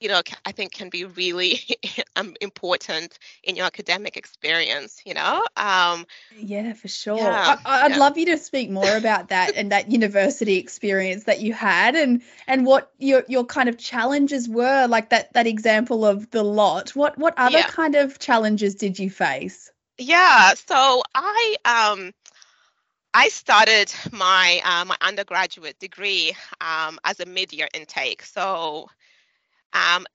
you 0.01 0.09
know, 0.09 0.21
I 0.45 0.51
think 0.51 0.73
can 0.73 0.89
be 0.89 1.05
really 1.05 1.61
um, 2.15 2.35
important 2.41 3.19
in 3.43 3.55
your 3.55 3.65
academic 3.65 4.17
experience, 4.17 4.99
you 5.05 5.13
know? 5.13 5.45
Um, 5.55 6.05
yeah, 6.35 6.73
for 6.73 6.87
sure. 6.87 7.17
Yeah, 7.17 7.57
I, 7.63 7.83
would 7.83 7.91
yeah. 7.93 7.97
love 7.99 8.17
you 8.17 8.25
to 8.25 8.37
speak 8.37 8.71
more 8.71 8.97
about 8.97 9.29
that 9.29 9.55
and 9.55 9.71
that 9.71 9.91
university 9.91 10.57
experience 10.57 11.25
that 11.25 11.41
you 11.41 11.53
had 11.53 11.95
and 11.95 12.23
and 12.47 12.65
what 12.65 12.91
your 12.97 13.23
your 13.27 13.45
kind 13.45 13.69
of 13.69 13.77
challenges 13.77 14.49
were, 14.49 14.87
like 14.87 15.11
that 15.11 15.31
that 15.33 15.45
example 15.45 16.03
of 16.03 16.29
the 16.31 16.43
lot. 16.43 16.95
What 16.95 17.17
what 17.17 17.35
other 17.37 17.59
yeah. 17.59 17.67
kind 17.67 17.95
of 17.95 18.17
challenges 18.17 18.75
did 18.75 18.97
you 18.97 19.09
face? 19.09 19.71
Yeah, 19.99 20.53
so 20.55 21.03
I 21.13 21.55
um 21.65 22.11
I 23.13 23.27
started 23.29 23.93
my 24.11 24.61
uh, 24.63 24.85
my 24.85 24.97
undergraduate 25.01 25.77
degree 25.79 26.35
um, 26.59 26.97
as 27.03 27.19
a 27.19 27.25
mid-year 27.25 27.67
intake. 27.73 28.23
So 28.23 28.87
um, 29.73 30.05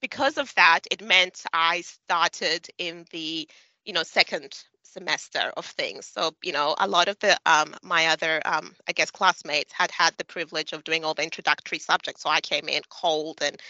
because 0.00 0.38
of 0.38 0.54
that, 0.54 0.80
it 0.90 1.02
meant 1.02 1.44
I 1.52 1.80
started 1.80 2.68
in 2.78 3.06
the, 3.10 3.48
you 3.84 3.92
know, 3.92 4.02
second 4.02 4.54
semester 4.82 5.52
of 5.56 5.66
things. 5.66 6.06
So, 6.06 6.34
you 6.42 6.52
know, 6.52 6.74
a 6.78 6.86
lot 6.86 7.08
of 7.08 7.18
the 7.18 7.36
um, 7.46 7.74
my 7.82 8.06
other, 8.08 8.40
um, 8.44 8.74
I 8.88 8.92
guess, 8.92 9.10
classmates 9.10 9.72
had 9.72 9.90
had 9.90 10.14
the 10.16 10.24
privilege 10.24 10.72
of 10.72 10.84
doing 10.84 11.04
all 11.04 11.14
the 11.14 11.24
introductory 11.24 11.78
subjects. 11.78 12.22
So 12.22 12.30
I 12.30 12.40
came 12.40 12.68
in 12.68 12.82
cold 12.90 13.40
and, 13.42 13.60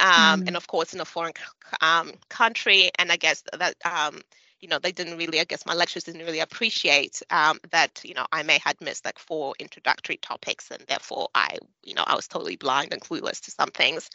um, 0.00 0.42
mm. 0.42 0.48
and 0.48 0.56
of 0.56 0.66
course, 0.66 0.94
in 0.94 1.00
a 1.00 1.04
foreign 1.04 1.32
um, 1.80 2.12
country. 2.28 2.90
And 2.98 3.10
I 3.10 3.16
guess 3.16 3.42
that, 3.58 3.74
um, 3.84 4.20
you 4.60 4.68
know, 4.68 4.78
they 4.78 4.92
didn't 4.92 5.18
really, 5.18 5.40
I 5.40 5.44
guess, 5.44 5.66
my 5.66 5.74
lecturers 5.74 6.04
didn't 6.04 6.24
really 6.24 6.40
appreciate 6.40 7.22
um, 7.30 7.58
that, 7.70 8.00
you 8.04 8.14
know, 8.14 8.26
I 8.32 8.42
may 8.42 8.58
had 8.64 8.80
missed 8.80 9.04
like 9.04 9.18
four 9.18 9.54
introductory 9.58 10.16
topics, 10.16 10.70
and 10.70 10.82
therefore 10.88 11.28
I, 11.34 11.58
you 11.82 11.94
know, 11.94 12.04
I 12.06 12.14
was 12.14 12.28
totally 12.28 12.56
blind 12.56 12.92
and 12.92 13.02
clueless 13.02 13.40
to 13.42 13.50
some 13.50 13.70
things. 13.70 14.10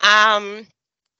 Um, 0.00 0.66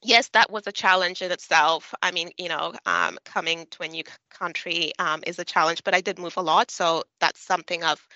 yes, 0.03 0.29
that 0.31 0.51
was 0.51 0.67
a 0.67 0.73
challenge 0.73 1.23
in 1.23 1.33
itself. 1.33 1.95
I 2.03 2.11
mean, 2.13 2.31
you 2.39 2.49
know, 2.49 2.75
um, 2.87 3.19
coming 3.25 3.67
to 3.73 3.83
a 3.85 3.89
new 3.89 4.05
country 4.31 4.93
um, 4.99 5.23
is 5.27 5.39
a 5.39 5.45
challenge, 5.45 5.85
but 5.85 5.95
I 5.95 6.01
did 6.01 6.19
move 6.19 6.37
a 6.37 6.43
lot, 6.43 6.71
so 6.71 7.05
that's 7.21 7.41
something 7.41 7.85
I've, 7.85 8.07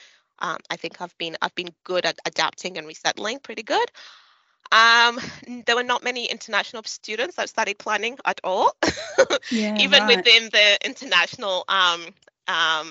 um, 0.40 0.58
I 0.70 0.76
think 0.76 1.00
I've 1.00 1.16
been 1.18 1.36
I've 1.42 1.54
been 1.54 1.74
good 1.84 2.06
at 2.06 2.18
adapting 2.26 2.78
and 2.78 2.86
resettling, 2.86 3.40
pretty 3.40 3.62
good. 3.62 3.90
Um, 4.72 5.18
there 5.66 5.76
were 5.76 5.82
not 5.84 6.02
many 6.02 6.26
international 6.26 6.82
students 6.84 7.36
that 7.36 7.48
studied 7.48 7.78
planning 7.78 8.18
at 8.24 8.40
all, 8.44 8.76
yeah, 9.50 9.76
even 9.78 10.04
right. 10.04 10.16
within 10.16 10.48
the 10.50 10.78
international 10.84 11.64
um, 11.68 12.06
um, 12.48 12.90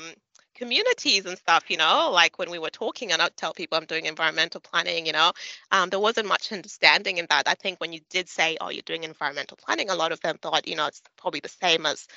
communities 0.60 1.26
and 1.26 1.38
stuff, 1.38 1.64
you 1.70 1.78
know, 1.78 2.12
like 2.14 2.38
when 2.38 2.52
we 2.52 2.60
were 2.60 2.70
talking 2.70 3.12
and 3.12 3.22
I'd 3.22 3.36
tell 3.38 3.54
people 3.54 3.78
I'm 3.78 3.86
doing 3.86 4.06
environmental 4.06 4.60
planning, 4.60 5.06
you 5.06 5.14
know, 5.14 5.32
um, 5.72 5.90
there 5.90 6.00
wasn't 6.00 6.28
much 6.28 6.52
understanding 6.52 7.18
in 7.18 7.26
that. 7.30 7.48
I 7.48 7.56
think 7.56 7.80
when 7.80 7.94
you 7.94 8.02
did 8.10 8.28
say, 8.28 8.58
oh, 8.60 8.70
you're 8.70 8.84
doing 8.84 9.06
environmental 9.06 9.58
planning, 9.58 9.90
a 9.90 9.96
lot 9.96 10.12
of 10.12 10.20
them 10.20 10.38
thought, 10.38 10.68
you 10.68 10.76
know, 10.76 10.88
it's 10.88 11.02
probably 11.18 11.40
the 11.40 11.50
same 11.50 11.86
as, 11.86 12.08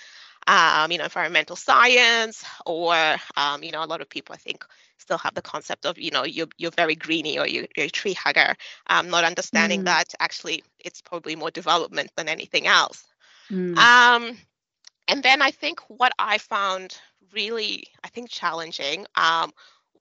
um, 0.48 0.90
you 0.90 0.98
know, 0.98 1.04
environmental 1.04 1.54
science 1.54 2.44
or, 2.66 2.96
um, 3.36 3.62
you 3.62 3.70
know, 3.70 3.84
a 3.84 3.86
lot 3.86 4.00
of 4.00 4.08
people 4.08 4.34
I 4.34 4.38
think 4.38 4.64
still 4.98 5.18
have 5.18 5.34
the 5.34 5.42
concept 5.42 5.86
of, 5.86 5.96
you 5.98 6.10
know, 6.10 6.24
you're, 6.24 6.48
you're 6.58 6.72
very 6.72 6.96
greeny 6.96 7.38
or 7.38 7.46
you're, 7.46 7.66
you're 7.76 7.86
a 7.86 7.90
tree 7.90 8.14
hugger, 8.14 8.56
um, 8.88 9.08
not 9.08 9.24
understanding 9.24 9.82
mm. 9.82 9.84
that 9.84 10.12
actually 10.18 10.64
it's 10.80 11.00
probably 11.00 11.36
more 11.36 11.52
development 11.52 12.10
than 12.16 12.28
anything 12.28 12.66
else. 12.66 13.04
Mm. 13.50 13.76
Um, 13.78 14.36
and 15.06 15.22
then 15.22 15.42
I 15.42 15.52
think 15.52 15.80
what 15.88 16.12
I 16.18 16.38
found 16.38 16.98
really, 17.32 17.84
I 18.04 18.08
think, 18.08 18.30
challenging 18.30 19.06
um, 19.16 19.52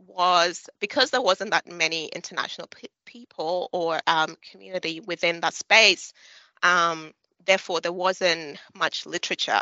was 0.08 0.70
because 0.80 1.12
there 1.12 1.22
wasn't 1.22 1.52
that 1.52 1.72
many 1.72 2.08
international 2.08 2.70
people 3.06 3.70
or 3.72 4.00
um, 4.08 4.36
community 4.52 5.00
within 5.00 5.42
that 5.42 5.54
space. 5.54 6.14
Um, 6.64 7.14
therefore, 7.46 7.82
there 7.82 7.94
wasn't 7.94 8.60
much 8.76 9.06
literature 9.06 9.62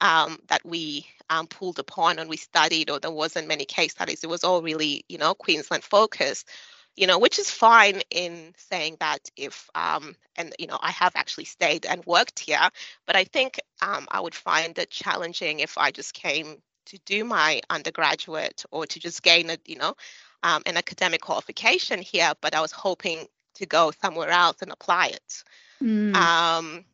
um, 0.00 0.38
that 0.48 0.64
we 0.64 1.06
um, 1.30 1.46
pulled 1.46 1.78
upon 1.78 2.18
and 2.18 2.28
we 2.28 2.36
studied, 2.36 2.90
or 2.90 2.98
there 2.98 3.10
wasn't 3.10 3.48
many 3.48 3.64
case 3.64 3.92
studies. 3.92 4.24
It 4.24 4.30
was 4.30 4.44
all 4.44 4.62
really, 4.62 5.04
you 5.08 5.18
know, 5.18 5.34
Queensland 5.34 5.84
focused 5.84 6.48
you 6.96 7.06
know, 7.06 7.18
which 7.18 7.38
is 7.38 7.50
fine 7.50 8.02
in 8.10 8.54
saying 8.56 8.96
that 9.00 9.30
if, 9.36 9.70
um, 9.74 10.14
and 10.36 10.54
you 10.58 10.66
know, 10.66 10.78
I 10.80 10.90
have 10.90 11.12
actually 11.16 11.46
stayed 11.46 11.86
and 11.86 12.04
worked 12.04 12.38
here, 12.38 12.68
but 13.06 13.16
I 13.16 13.24
think 13.24 13.60
um, 13.80 14.06
I 14.10 14.20
would 14.20 14.34
find 14.34 14.78
it 14.78 14.90
challenging 14.90 15.60
if 15.60 15.78
I 15.78 15.90
just 15.90 16.12
came 16.12 16.60
to 16.86 16.98
do 17.04 17.24
my 17.24 17.60
undergraduate 17.70 18.64
or 18.70 18.86
to 18.86 19.00
just 19.00 19.22
gain 19.22 19.50
a 19.50 19.58
you 19.66 19.76
know 19.76 19.94
um, 20.42 20.62
an 20.66 20.76
academic 20.76 21.20
qualification 21.20 22.00
here 22.00 22.32
but 22.40 22.54
i 22.54 22.60
was 22.60 22.72
hoping 22.72 23.26
to 23.54 23.66
go 23.66 23.92
somewhere 24.00 24.30
else 24.30 24.62
and 24.62 24.72
apply 24.72 25.08
it 25.08 25.44
mm. 25.82 26.14
um, 26.14 26.84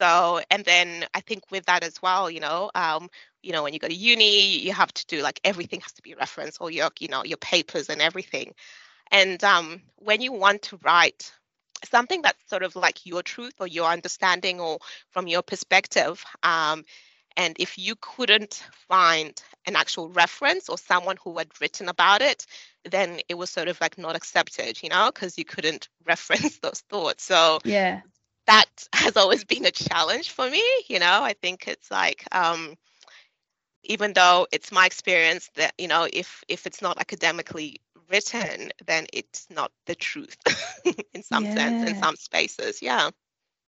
so 0.00 0.40
and 0.50 0.64
then 0.64 1.04
i 1.14 1.20
think 1.20 1.42
with 1.50 1.64
that 1.66 1.84
as 1.84 2.00
well 2.02 2.30
you 2.30 2.40
know 2.40 2.70
um, 2.74 3.08
you 3.42 3.52
know 3.52 3.62
when 3.62 3.72
you 3.72 3.78
go 3.78 3.88
to 3.88 3.94
uni 3.94 4.58
you 4.58 4.72
have 4.72 4.92
to 4.92 5.06
do 5.06 5.22
like 5.22 5.40
everything 5.44 5.80
has 5.80 5.92
to 5.92 6.02
be 6.02 6.14
referenced 6.14 6.60
all 6.60 6.70
your 6.70 6.90
you 6.98 7.08
know 7.08 7.24
your 7.24 7.38
papers 7.38 7.88
and 7.88 8.00
everything 8.00 8.54
and 9.10 9.42
um, 9.44 9.80
when 9.96 10.20
you 10.20 10.32
want 10.32 10.62
to 10.62 10.78
write 10.82 11.32
something 11.84 12.22
that's 12.22 12.48
sort 12.48 12.62
of 12.62 12.74
like 12.74 13.06
your 13.06 13.22
truth 13.22 13.54
or 13.60 13.66
your 13.66 13.88
understanding 13.88 14.60
or 14.60 14.78
from 15.10 15.28
your 15.28 15.42
perspective 15.42 16.24
um, 16.42 16.84
and 17.36 17.56
if 17.58 17.78
you 17.78 17.94
couldn't 18.00 18.62
find 18.88 19.40
an 19.66 19.76
actual 19.76 20.08
reference 20.10 20.68
or 20.68 20.78
someone 20.78 21.16
who 21.22 21.36
had 21.38 21.48
written 21.60 21.88
about 21.88 22.22
it, 22.22 22.46
then 22.84 23.20
it 23.28 23.34
was 23.34 23.50
sort 23.50 23.68
of 23.68 23.80
like 23.80 23.98
not 23.98 24.16
accepted, 24.16 24.82
you 24.82 24.88
know, 24.90 25.10
because 25.12 25.38
you 25.38 25.44
couldn't 25.44 25.88
reference 26.06 26.58
those 26.58 26.80
thoughts. 26.88 27.24
So 27.24 27.60
yeah, 27.64 28.02
that 28.46 28.66
has 28.94 29.16
always 29.16 29.44
been 29.44 29.66
a 29.66 29.70
challenge 29.70 30.30
for 30.30 30.48
me. 30.48 30.62
You 30.88 30.98
know, 31.00 31.22
I 31.22 31.34
think 31.34 31.68
it's 31.68 31.90
like 31.90 32.24
um, 32.32 32.76
even 33.84 34.12
though 34.12 34.46
it's 34.52 34.72
my 34.72 34.86
experience 34.86 35.50
that 35.56 35.72
you 35.78 35.88
know 35.88 36.06
if 36.12 36.44
if 36.48 36.66
it's 36.66 36.82
not 36.82 36.98
academically 37.00 37.80
written, 38.10 38.70
then 38.86 39.06
it's 39.12 39.46
not 39.50 39.70
the 39.86 39.94
truth 39.94 40.36
in 41.14 41.22
some 41.22 41.46
Yeah. 41.46 41.56
sense, 41.56 41.82
in 41.82 41.94
some 41.94 42.16
spaces. 42.16 42.82
Yeah. 42.82 43.10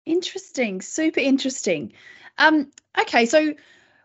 Interesting, 0.06 0.82
super 0.82 1.20
interesting. 1.20 1.94
Um, 2.38 2.72
okay, 3.00 3.26
so 3.26 3.54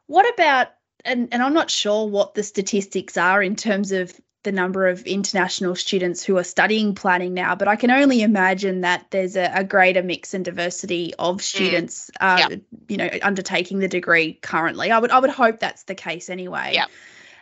what 0.07 0.33
about 0.35 0.69
and 1.05 1.29
and 1.33 1.43
I'm 1.43 1.55
not 1.55 1.71
sure 1.71 2.07
what 2.07 2.35
the 2.35 2.43
statistics 2.43 3.17
are 3.17 3.43
in 3.43 3.57
terms 3.57 3.93
of 3.93 4.13
the 4.43 4.53
number 4.53 4.89
of 4.89 5.03
international 5.03 5.77
students 5.77 6.25
who 6.25 6.39
are 6.39 6.45
studying 6.45 6.95
planning 6.95 7.35
now, 7.35 7.55
but 7.55 7.69
I 7.69 7.77
can 7.77 7.91
only 7.91 8.23
imagine 8.23 8.83
that 8.83 9.07
there's 9.11 9.37
a, 9.37 9.51
a 9.55 9.65
greater 9.65 10.03
mix 10.03 10.33
and 10.33 10.43
diversity 10.45 11.13
of 11.19 11.43
students, 11.43 12.11
uh, 12.21 12.47
Yeah. 12.49 12.57
you 12.89 12.97
know, 12.97 13.11
undertaking 13.23 13.81
the 13.81 13.89
degree 13.89 14.35
currently. 14.35 14.91
I 14.91 14.99
would 14.99 15.11
I 15.11 15.19
would 15.19 15.31
hope 15.31 15.61
that's 15.61 15.85
the 15.85 15.95
case 15.95 16.31
anyway. 16.31 16.73
Yeah. 16.75 16.87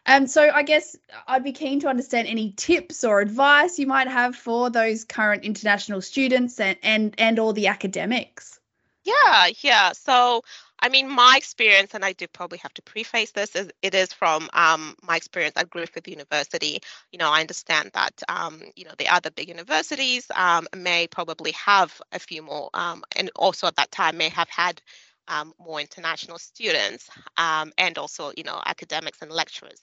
Um, 0.07 0.26
so 0.26 0.50
I 0.50 0.62
guess 0.62 0.97
I'd 1.26 1.45
be 1.45 1.52
keen 1.52 1.80
to 1.80 1.88
understand 1.88 2.28
any 2.28 2.52
tips 2.52 3.04
or 3.04 3.21
advice 3.21 3.78
you 3.78 3.87
might 3.87 4.09
have 4.09 4.35
for 4.35 4.71
those 4.71 5.04
current 5.04 5.45
international 5.45 6.00
students 6.00 6.59
and 6.59 6.78
and 6.83 7.14
and 7.18 7.38
all 7.38 7.52
the 7.52 7.66
academics. 7.68 8.59
Yeah, 9.04 9.49
yeah. 9.61 9.92
So, 9.92 10.42
I 10.80 10.88
mean, 10.88 11.11
my 11.11 11.35
experience, 11.37 11.94
and 11.94 12.04
I 12.04 12.12
do 12.12 12.26
probably 12.28 12.58
have 12.58 12.73
to 12.75 12.82
preface 12.82 13.32
this, 13.32 13.56
is 13.56 13.70
it 13.82 13.94
is 13.94 14.12
from 14.12 14.49
um, 14.52 14.94
my 15.02 15.16
experience 15.16 15.54
at 15.56 15.70
Griffith 15.70 16.06
University. 16.06 16.80
You 17.11 17.18
know, 17.18 17.30
I 17.30 17.40
understand 17.40 17.90
that 17.94 18.23
um, 18.28 18.62
you 18.76 18.85
know 18.85 18.92
the 18.99 19.08
other 19.08 19.30
big 19.30 19.49
universities 19.49 20.26
um, 20.35 20.68
may 20.76 21.08
probably 21.08 21.52
have 21.52 22.00
a 22.12 22.18
few 22.18 22.42
more, 22.42 22.70
um, 22.75 23.02
and 23.16 23.30
also 23.35 23.66
at 23.66 23.76
that 23.76 23.90
time 23.90 24.16
may 24.16 24.28
have 24.28 24.49
had 24.49 24.80
um, 25.26 25.52
more 25.58 25.80
international 25.80 26.38
students, 26.38 27.11
um, 27.37 27.73
and 27.76 27.99
also 27.99 28.32
you 28.37 28.44
know 28.44 28.61
academics 28.64 29.20
and 29.23 29.32
lecturers 29.32 29.80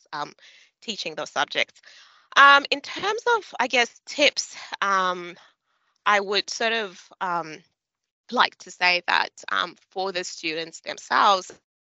teaching 0.81 1.15
those 1.15 1.31
subjects. 1.31 1.81
In 2.37 2.81
terms 2.81 3.21
of, 3.37 3.53
I 3.59 3.67
guess, 3.67 3.89
tips, 4.05 4.55
I 4.81 6.19
would 6.19 6.49
sort 6.49 6.73
of 6.73 7.11
like 8.31 8.57
to 8.59 8.71
say 8.71 9.01
that 9.07 9.29
um, 9.51 9.75
for 9.91 10.11
the 10.11 10.23
students 10.23 10.81
themselves 10.81 11.51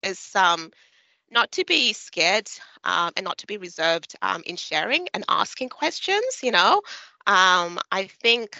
is 0.02 0.30
um, 0.34 0.70
not 1.30 1.52
to 1.52 1.64
be 1.64 1.92
scared 1.92 2.48
um, 2.84 3.12
and 3.16 3.24
not 3.24 3.38
to 3.38 3.46
be 3.46 3.58
reserved 3.58 4.14
um, 4.22 4.42
in 4.46 4.56
sharing 4.56 5.08
and 5.14 5.24
asking 5.28 5.68
questions. 5.68 6.40
You 6.42 6.52
know, 6.52 6.82
um, 7.26 7.78
I 7.90 8.08
think 8.22 8.56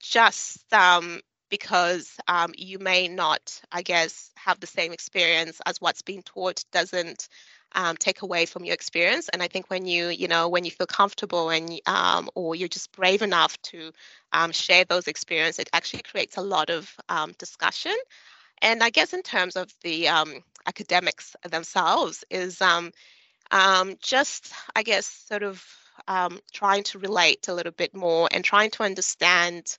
just 0.00 0.72
um, 0.72 1.20
because 1.50 2.16
you 2.56 2.78
may 2.78 3.08
not, 3.08 3.60
I 3.70 3.82
guess, 3.82 4.30
have 4.36 4.60
the 4.60 4.66
same 4.66 4.92
experience 4.92 5.60
as 5.66 5.80
what's 5.80 6.02
being 6.02 6.22
taught 6.22 6.64
doesn't 6.72 7.28
um, 7.74 7.96
take 7.96 8.22
away 8.22 8.46
from 8.46 8.64
your 8.64 8.74
experience. 8.74 9.28
And 9.28 9.42
I 9.42 9.48
think 9.48 9.68
when 9.68 9.86
you, 9.86 10.08
you 10.08 10.28
know, 10.28 10.48
when 10.48 10.64
you 10.64 10.70
feel 10.70 10.86
comfortable 10.86 11.50
and 11.50 11.80
um, 11.86 12.30
or 12.34 12.54
you're 12.54 12.68
just 12.68 12.92
brave 12.92 13.22
enough 13.22 13.60
to 13.62 13.92
um, 14.32 14.52
share 14.52 14.84
those 14.84 15.08
experiences, 15.08 15.60
it 15.60 15.70
actually 15.72 16.02
creates 16.02 16.36
a 16.36 16.42
lot 16.42 16.70
of 16.70 16.94
um, 17.08 17.32
discussion. 17.38 17.96
And 18.62 18.82
I 18.82 18.90
guess 18.90 19.12
in 19.12 19.22
terms 19.22 19.56
of 19.56 19.72
the 19.82 20.08
um, 20.08 20.44
academics 20.66 21.36
themselves, 21.48 22.24
is 22.30 22.62
um, 22.62 22.92
just 24.00 24.52
I 24.74 24.82
guess 24.82 25.06
sort 25.06 25.42
of 25.42 25.64
trying 26.52 26.82
to 26.84 26.98
relate 26.98 27.48
a 27.48 27.54
little 27.54 27.72
bit 27.72 27.94
more 27.94 28.28
and 28.30 28.44
trying 28.44 28.70
to 28.70 28.82
understand 28.82 29.76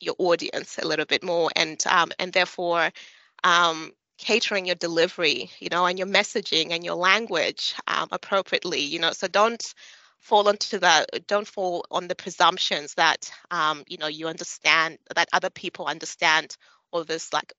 your 0.00 0.14
audience 0.18 0.78
a 0.78 0.86
little 0.86 1.06
bit 1.06 1.22
more, 1.22 1.50
and 1.54 1.82
and 2.18 2.32
therefore 2.32 2.90
um, 3.44 3.92
catering 4.18 4.66
your 4.66 4.74
delivery, 4.76 5.50
you 5.60 5.68
know, 5.70 5.86
and 5.86 5.98
your 5.98 6.08
messaging 6.08 6.72
and 6.72 6.84
your 6.84 6.96
language 6.96 7.74
um, 7.86 8.08
appropriately, 8.12 8.80
you 8.80 8.98
know. 8.98 9.12
So 9.12 9.28
don't 9.28 9.62
fall 10.18 10.48
onto 10.48 10.78
the 10.78 11.06
don't 11.26 11.46
fall 11.46 11.86
on 11.90 12.08
the 12.08 12.14
presumptions 12.14 12.94
that 12.94 13.30
um, 13.50 13.84
you 13.88 13.98
know 13.98 14.08
you 14.08 14.28
understand 14.28 14.98
that 15.14 15.28
other 15.32 15.50
people 15.50 15.86
understand 15.86 16.56
all 16.92 17.04
this 17.04 17.32
like 17.32 17.52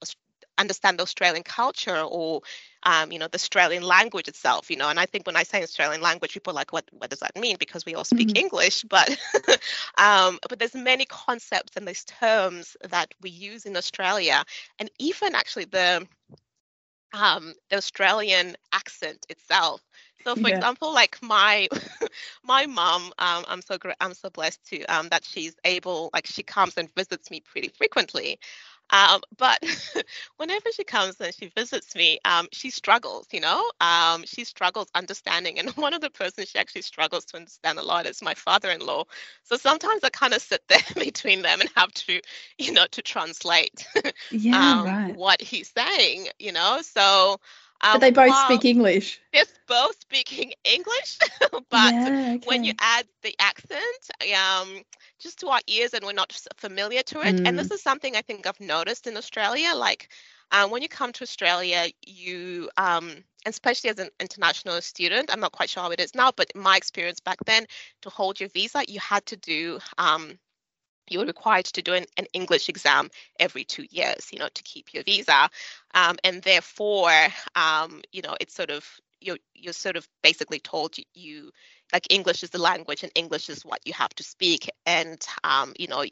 understand 0.58 1.00
Australian 1.00 1.44
culture 1.44 2.02
or 2.02 2.42
um, 2.84 3.12
you 3.12 3.20
know 3.20 3.28
the 3.28 3.36
Australian 3.36 3.84
language 3.84 4.28
itself 4.28 4.70
you 4.70 4.76
know 4.76 4.90
and 4.90 5.00
I 5.00 5.06
think 5.06 5.26
when 5.26 5.38
I 5.38 5.44
say 5.44 5.64
Australian 5.64 6.02
language 6.02 6.34
people 6.34 6.52
are 6.52 6.56
like 6.56 6.74
what 6.74 6.86
what 6.92 7.10
does 7.10 7.20
that 7.20 7.36
mean 7.40 7.56
because 7.60 7.86
we 7.86 7.96
all 7.96 8.04
speak 8.04 8.32
Mhm. 8.32 8.38
English 8.38 8.84
but 8.84 9.10
um, 9.98 10.38
but 10.50 10.60
there's 10.60 10.76
many 10.76 11.06
concepts 11.06 11.78
and 11.78 11.88
these 11.88 12.04
terms 12.04 12.76
that 12.90 13.14
we 13.22 13.30
use 13.30 13.66
in 13.66 13.78
Australia 13.78 14.44
and 14.80 14.92
even 15.00 15.34
actually 15.34 15.66
the 15.66 16.06
um, 17.14 17.54
the 17.70 17.78
Australian 17.78 18.56
accent 18.72 19.26
itself. 19.30 19.82
So, 20.26 20.36
for 20.36 20.48
Yeah. 20.48 20.50
example, 20.50 20.94
like 20.94 21.18
my 21.22 21.68
my 22.44 22.66
mom, 22.66 23.12
um, 23.20 23.46
I'm 23.48 23.62
so 23.62 23.78
gr- 23.78 23.92
I'm 24.00 24.14
so 24.14 24.30
blessed 24.30 24.66
to 24.70 24.84
um, 24.86 25.10
that 25.10 25.24
she's 25.26 25.56
able, 25.66 26.10
like 26.14 26.28
she 26.28 26.44
comes 26.44 26.78
and 26.78 26.90
visits 26.96 27.30
me 27.32 27.42
pretty 27.42 27.70
frequently. 27.70 28.40
Um, 28.92 29.22
but 29.38 29.60
whenever 30.38 30.72
she 30.72 30.84
comes 30.84 31.20
and 31.20 31.34
she 31.34 31.48
visits 31.48 31.96
me, 31.96 32.20
um, 32.26 32.48
she 32.52 32.70
struggles, 32.70 33.28
you 33.32 33.40
know, 33.42 33.64
um, 33.80 34.24
she 34.26 34.44
struggles 34.44 34.88
understanding. 34.94 35.60
And 35.60 35.70
one 35.76 35.94
of 35.94 36.02
the 36.02 36.10
persons 36.10 36.50
she 36.50 36.60
actually 36.60 36.82
struggles 36.82 37.26
to 37.26 37.38
understand 37.38 37.80
a 37.80 37.84
lot 37.84 38.06
is 38.06 38.22
my 38.22 38.34
father-in-law. 38.34 39.04
So 39.44 39.58
sometimes 39.58 40.04
I 40.04 40.10
kind 40.10 40.34
of 40.34 40.42
sit 40.42 40.62
there 40.68 40.80
between 40.96 41.42
them 41.42 41.62
and 41.62 41.70
have 41.76 41.92
to, 41.94 42.20
you 42.58 42.72
know, 42.74 42.86
to 42.92 43.02
translate 43.02 43.86
Yeah, 44.30 44.76
um, 44.76 44.84
right. 44.84 45.16
what 45.16 45.42
he's 45.42 45.70
saying, 45.70 46.28
you 46.40 46.52
know. 46.52 46.80
So, 46.82 47.40
um, 47.82 47.94
But 47.94 48.02
they 48.02 48.12
both 48.12 48.36
speak 48.46 48.66
English. 48.66 49.22
They're 49.34 49.44
both 49.68 50.00
speaking 50.00 50.54
English, 50.64 51.18
but 51.70 51.94
yeah, 51.94 52.38
when 52.46 52.64
you 52.64 52.74
add 52.80 53.06
the 53.22 53.36
accent, 53.40 53.82
um, 54.36 54.84
just 55.20 55.40
to 55.40 55.48
our 55.50 55.62
ears, 55.68 55.94
and 55.94 56.04
we're 56.04 56.14
not 56.14 56.34
familiar 56.58 57.04
to 57.04 57.22
it. 57.22 57.42
And 57.46 57.58
this 57.58 57.72
is 57.72 57.82
something 57.82 58.16
I 58.16 58.22
think 58.22 58.48
I've 58.48 58.60
noticed 58.60 59.08
in 59.08 59.18
Australia. 59.18 59.74
Like 59.76 60.10
um, 60.52 60.72
when 60.72 60.82
you 60.82 60.90
come 60.90 61.14
to 61.14 61.24
Australia, 61.24 61.88
you, 62.06 62.70
um, 62.78 63.24
especially 63.46 63.90
as 63.92 64.00
an 64.00 64.10
international 64.20 64.82
student, 64.82 65.30
I'm 65.32 65.40
not 65.40 65.52
quite 65.52 65.70
sure 65.70 65.84
how 65.84 65.92
it 65.92 66.00
is 66.00 66.16
now, 66.16 66.32
but 66.36 66.52
in 66.56 66.62
my 66.62 66.76
experience 66.76 67.20
back 67.20 67.38
then, 67.46 67.66
to 68.02 68.10
hold 68.10 68.40
your 68.40 68.50
visa, 68.50 68.84
you 68.88 69.00
had 69.00 69.26
to 69.28 69.38
do. 69.38 69.80
Um, 69.98 70.40
you 71.10 71.20
were 71.20 71.26
required 71.26 71.66
to 71.66 71.82
do 71.82 71.94
an, 71.94 72.06
an 72.18 72.26
English 72.34 72.70
exam 72.70 73.10
every 73.40 73.64
two 73.64 73.86
years, 73.90 74.30
you 74.32 74.40
know, 74.40 74.50
to 74.54 74.64
keep 74.64 74.94
your 74.94 75.04
visa, 75.04 75.50
um, 75.94 76.18
and 76.24 76.42
therefore, 76.44 77.12
um, 77.56 78.02
you 78.12 78.22
know, 78.22 78.36
it's 78.40 78.54
sort 78.56 78.70
of 78.72 78.86
you're 79.22 79.38
you're 79.54 79.74
sort 79.74 79.98
of 79.98 80.08
basically 80.24 80.60
told 80.60 80.98
you, 80.98 81.04
you 81.14 81.52
like 81.94 82.08
English 82.12 82.44
is 82.44 82.50
the 82.52 82.60
language 82.62 83.04
and 83.04 83.12
English 83.16 83.50
is 83.50 83.66
what 83.66 83.80
you 83.86 83.94
have 83.94 84.14
to 84.16 84.24
speak, 84.24 84.70
and 84.86 85.26
um, 85.44 85.74
you 85.78 85.88
know, 85.88 86.04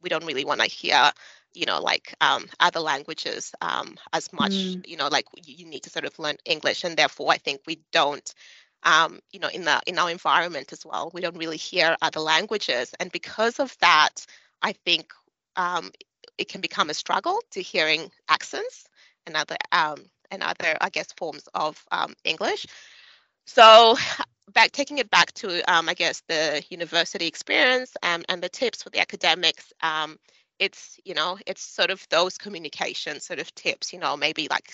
we 0.00 0.08
don't 0.08 0.24
really 0.26 0.44
want 0.44 0.60
to 0.60 0.66
hear, 0.66 1.10
you 1.54 1.66
know, 1.66 1.80
like 1.80 2.14
um, 2.20 2.44
other 2.60 2.80
languages 2.80 3.52
um, 3.60 3.96
as 4.12 4.32
much, 4.32 4.76
Mm. 4.76 4.84
you 4.86 4.96
know, 4.96 5.08
like 5.08 5.26
you, 5.44 5.54
you 5.58 5.66
need 5.66 5.82
to 5.84 5.90
sort 5.90 6.04
of 6.04 6.18
learn 6.18 6.36
English, 6.44 6.84
and 6.84 6.96
therefore, 6.96 7.32
I 7.32 7.38
think 7.38 7.60
we 7.66 7.80
don't 7.92 8.32
um, 8.84 9.20
you 9.32 9.40
know, 9.40 9.48
in 9.48 9.64
the 9.64 9.80
in 9.86 9.98
our 9.98 10.10
environment 10.10 10.72
as 10.72 10.84
well. 10.84 11.10
We 11.14 11.20
don't 11.20 11.36
really 11.36 11.56
hear 11.56 11.96
other 12.02 12.20
languages, 12.20 12.94
and 13.00 13.10
because 13.12 13.60
of 13.60 13.76
that, 13.80 14.26
I 14.62 14.72
think 14.72 15.12
um, 15.56 15.90
it 16.38 16.48
can 16.48 16.60
become 16.60 16.90
a 16.90 16.94
struggle 16.94 17.40
to 17.52 17.62
hearing 17.62 18.10
accents 18.28 18.86
and 19.26 19.36
other 19.36 19.56
um, 19.72 20.04
and 20.30 20.42
other, 20.42 20.76
I 20.80 20.88
guess, 20.90 21.12
forms 21.16 21.48
of 21.54 21.82
um, 21.92 22.14
English. 22.24 22.66
So, 23.46 23.96
back 24.52 24.72
taking 24.72 24.98
it 24.98 25.10
back 25.10 25.32
to, 25.34 25.60
um, 25.72 25.88
I 25.88 25.94
guess, 25.94 26.22
the 26.28 26.62
university 26.70 27.26
experience 27.26 27.92
um, 28.02 28.24
and 28.28 28.42
the 28.42 28.48
tips 28.48 28.82
for 28.82 28.90
the 28.90 29.00
academics. 29.00 29.72
Um, 29.82 30.18
it's 30.58 31.00
you 31.04 31.14
know 31.14 31.38
it's 31.46 31.62
sort 31.62 31.90
of 31.90 32.06
those 32.10 32.38
communication 32.38 33.18
sort 33.20 33.40
of 33.40 33.52
tips 33.54 33.92
you 33.92 33.98
know 33.98 34.16
maybe 34.16 34.46
like 34.48 34.72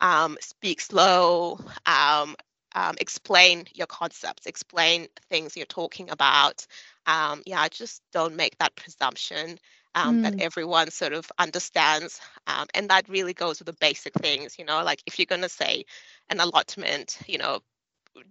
um, 0.00 0.36
speak 0.40 0.80
slow 0.80 1.58
um, 1.86 2.36
um, 2.74 2.94
explain 3.00 3.64
your 3.74 3.86
concepts, 3.86 4.46
explain 4.46 5.06
things 5.30 5.56
you're 5.56 5.66
talking 5.66 6.10
about. 6.10 6.66
Um, 7.06 7.42
yeah, 7.46 7.66
just 7.68 8.02
don't 8.12 8.36
make 8.36 8.58
that 8.58 8.74
presumption 8.76 9.58
um, 9.94 10.18
that 10.22 10.34
Mm. 10.34 10.38
everyone 10.38 10.90
sort 10.90 11.12
of 11.12 11.30
understands. 11.38 12.20
Um, 12.46 12.66
and 12.74 12.88
that 12.90 13.08
really 13.08 13.34
goes 13.34 13.58
with 13.60 13.66
the 13.66 13.72
basic 13.80 14.14
things, 14.14 14.58
you 14.58 14.64
know, 14.64 14.82
like 14.84 15.02
if 15.06 15.18
you're 15.18 15.26
going 15.26 15.42
to 15.42 15.48
say 15.48 15.84
an 16.30 16.40
allotment, 16.40 17.18
you 17.26 17.38
know, 17.38 17.60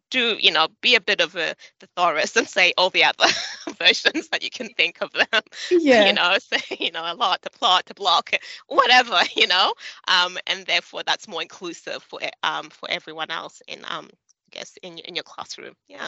do, 0.10 0.38
you 0.39 0.51
know, 0.51 0.67
be 0.82 0.95
a 0.95 1.01
bit 1.01 1.21
of 1.21 1.36
a 1.36 1.56
thesaurus 1.79 2.36
and 2.36 2.47
say 2.47 2.73
all 2.77 2.89
the 2.89 3.03
other 3.03 3.25
versions 3.77 4.29
that 4.29 4.43
you 4.43 4.49
can 4.49 4.69
think 4.69 5.01
of 5.01 5.12
them 5.12 5.41
Yeah. 5.71 5.97
you 5.97 6.13
know, 6.13 6.36
say, 6.39 6.77
you 6.79 6.91
know, 6.91 7.03
a 7.06 7.15
lot 7.15 7.41
to 7.43 7.49
plot 7.49 7.86
to 7.88 7.93
block, 7.93 8.32
whatever, 8.67 9.19
you 9.36 9.47
know, 9.47 9.73
um, 10.08 10.38
and 10.47 10.65
therefore 10.65 11.03
that's 11.06 11.27
more 11.27 11.41
inclusive 11.41 12.01
for 12.03 12.19
um 12.43 12.69
for 12.69 12.89
everyone 12.89 13.29
else 13.32 13.62
in 13.67 13.79
um 13.88 14.10
guess 14.53 14.77
in 14.81 14.97
your- 14.97 15.05
in 15.05 15.15
your 15.15 15.23
classroom. 15.23 15.75
Yeah. 15.87 16.07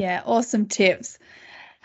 Yeah, 0.00 0.22
awesome 0.26 0.66
tips. 0.66 1.18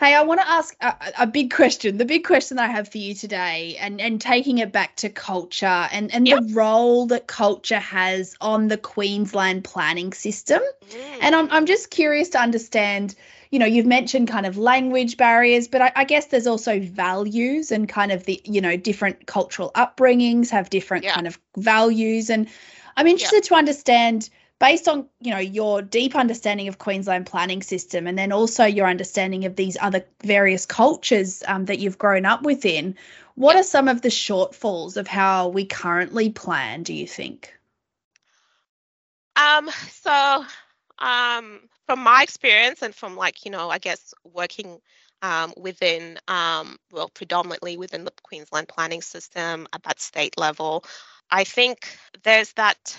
Hey, 0.00 0.14
I 0.14 0.22
want 0.22 0.40
to 0.40 0.48
ask 0.48 0.74
a, 0.80 0.96
a 1.18 1.26
big 1.26 1.52
question. 1.52 1.98
The 1.98 2.06
big 2.06 2.24
question 2.24 2.56
that 2.56 2.70
I 2.70 2.72
have 2.72 2.90
for 2.90 2.96
you 2.96 3.14
today, 3.14 3.76
and 3.78 4.00
and 4.00 4.18
taking 4.18 4.56
it 4.58 4.72
back 4.72 4.96
to 4.96 5.10
culture 5.10 5.66
and 5.92 6.12
and 6.14 6.26
Yep. 6.26 6.38
the 6.40 6.54
role 6.54 7.06
that 7.06 7.26
culture 7.26 7.78
has 7.78 8.34
on 8.40 8.68
the 8.68 8.78
Queensland 8.78 9.62
planning 9.64 10.14
system. 10.14 10.62
Mm. 10.90 11.18
And 11.20 11.34
I'm 11.36 11.50
I'm 11.50 11.66
just 11.66 11.90
curious 11.90 12.30
to 12.30 12.40
understand, 12.40 13.14
you 13.50 13.58
know, 13.58 13.66
you've 13.66 13.84
mentioned 13.84 14.28
kind 14.28 14.46
of 14.46 14.56
language 14.56 15.18
barriers, 15.18 15.68
but 15.68 15.82
I, 15.82 15.92
I, 15.94 16.04
guess 16.04 16.26
there's 16.26 16.46
also 16.46 16.80
values 16.80 17.70
and 17.70 17.86
kind 17.86 18.10
of 18.10 18.24
the, 18.24 18.40
you 18.44 18.62
know, 18.62 18.78
different 18.78 19.26
cultural 19.26 19.70
upbringings 19.74 20.48
have 20.48 20.70
different 20.70 21.04
yeah. 21.04 21.14
kind 21.14 21.26
of 21.26 21.38
values. 21.58 22.30
And 22.30 22.48
I'm 22.96 23.06
interested 23.06 23.44
yeah. 23.44 23.48
to 23.48 23.54
understand 23.54 24.30
based 24.60 24.86
on 24.86 25.08
you 25.20 25.32
know 25.32 25.38
your 25.38 25.82
deep 25.82 26.14
understanding 26.14 26.68
of 26.68 26.78
queensland 26.78 27.26
planning 27.26 27.62
system 27.62 28.06
and 28.06 28.16
then 28.16 28.30
also 28.30 28.64
your 28.64 28.86
understanding 28.86 29.44
of 29.46 29.56
these 29.56 29.76
other 29.80 30.04
various 30.22 30.66
cultures 30.66 31.42
um, 31.48 31.64
that 31.64 31.80
you've 31.80 31.98
grown 31.98 32.24
up 32.24 32.42
within 32.42 32.94
what 33.34 33.56
are 33.56 33.64
some 33.64 33.88
of 33.88 34.02
the 34.02 34.08
shortfalls 34.08 34.96
of 34.96 35.08
how 35.08 35.48
we 35.48 35.64
currently 35.64 36.30
plan 36.30 36.82
do 36.82 36.94
you 36.94 37.06
think? 37.06 37.54
Um 39.34 39.68
so 39.90 40.44
um 40.98 41.60
from 41.86 42.00
my 42.00 42.22
experience 42.22 42.82
and 42.82 42.94
from 42.94 43.16
like 43.16 43.44
you 43.44 43.50
know 43.50 43.70
i 43.70 43.78
guess 43.78 44.14
working 44.22 44.78
um, 45.22 45.52
within 45.58 46.18
um, 46.28 46.78
well 46.92 47.10
predominantly 47.10 47.76
within 47.76 48.04
the 48.04 48.12
queensland 48.22 48.68
planning 48.68 49.02
system 49.02 49.66
at 49.72 49.82
that 49.82 50.00
state 50.00 50.38
level 50.38 50.84
i 51.30 51.44
think 51.44 51.98
there's 52.22 52.52
that 52.54 52.96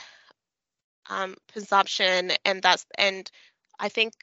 um, 1.12 1.36
presumption, 1.52 2.32
and 2.46 2.62
that's 2.62 2.86
and 2.98 3.30
I 3.80 3.90
think 3.90 4.14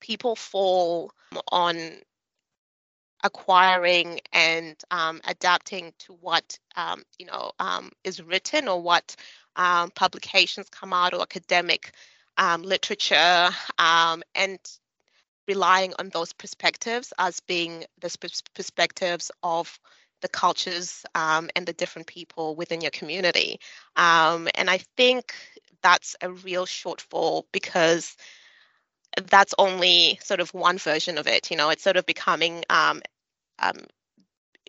people 0.00 0.36
fall 0.36 1.12
on 1.48 1.76
acquiring 3.24 4.20
and 4.32 4.76
um, 4.90 5.20
adapting 5.26 5.92
to 5.98 6.12
what 6.20 6.58
um, 6.76 7.02
you 7.18 7.26
know 7.26 7.52
um, 7.58 7.90
is 8.04 8.22
written 8.22 8.68
or 8.68 8.80
what 8.80 9.16
um, 9.56 9.90
publications 9.90 10.68
come 10.70 10.92
out 10.92 11.12
or 11.14 11.22
academic 11.22 11.92
um, 12.38 12.62
literature 12.62 13.50
um, 13.78 14.22
and 14.34 14.58
relying 15.48 15.92
on 15.98 16.08
those 16.10 16.32
perspectives 16.32 17.12
as 17.18 17.40
being 17.40 17.84
the 18.00 18.16
perspectives 18.54 19.30
of 19.42 19.78
the 20.20 20.28
cultures 20.28 21.04
and 21.16 21.50
the 21.66 21.72
different 21.72 22.06
people 22.06 22.54
within 22.54 22.80
your 22.80 22.92
community. 22.92 23.58
And 23.96 24.70
i 24.70 24.78
think 24.96 25.34
that's 25.82 26.16
a 26.20 26.30
real 26.30 26.66
shortfall 26.66 27.44
because 27.52 28.16
that's 29.28 29.54
only 29.58 30.18
sort 30.22 30.40
of 30.40 30.54
one 30.54 30.78
version 30.78 31.18
of 31.18 31.26
it. 31.26 31.50
You 31.50 31.56
know, 31.56 31.70
it's 31.70 31.82
sort 31.82 31.96
of 31.96 32.06
becoming, 32.06 32.64
um, 32.70 33.02
um, 33.58 33.76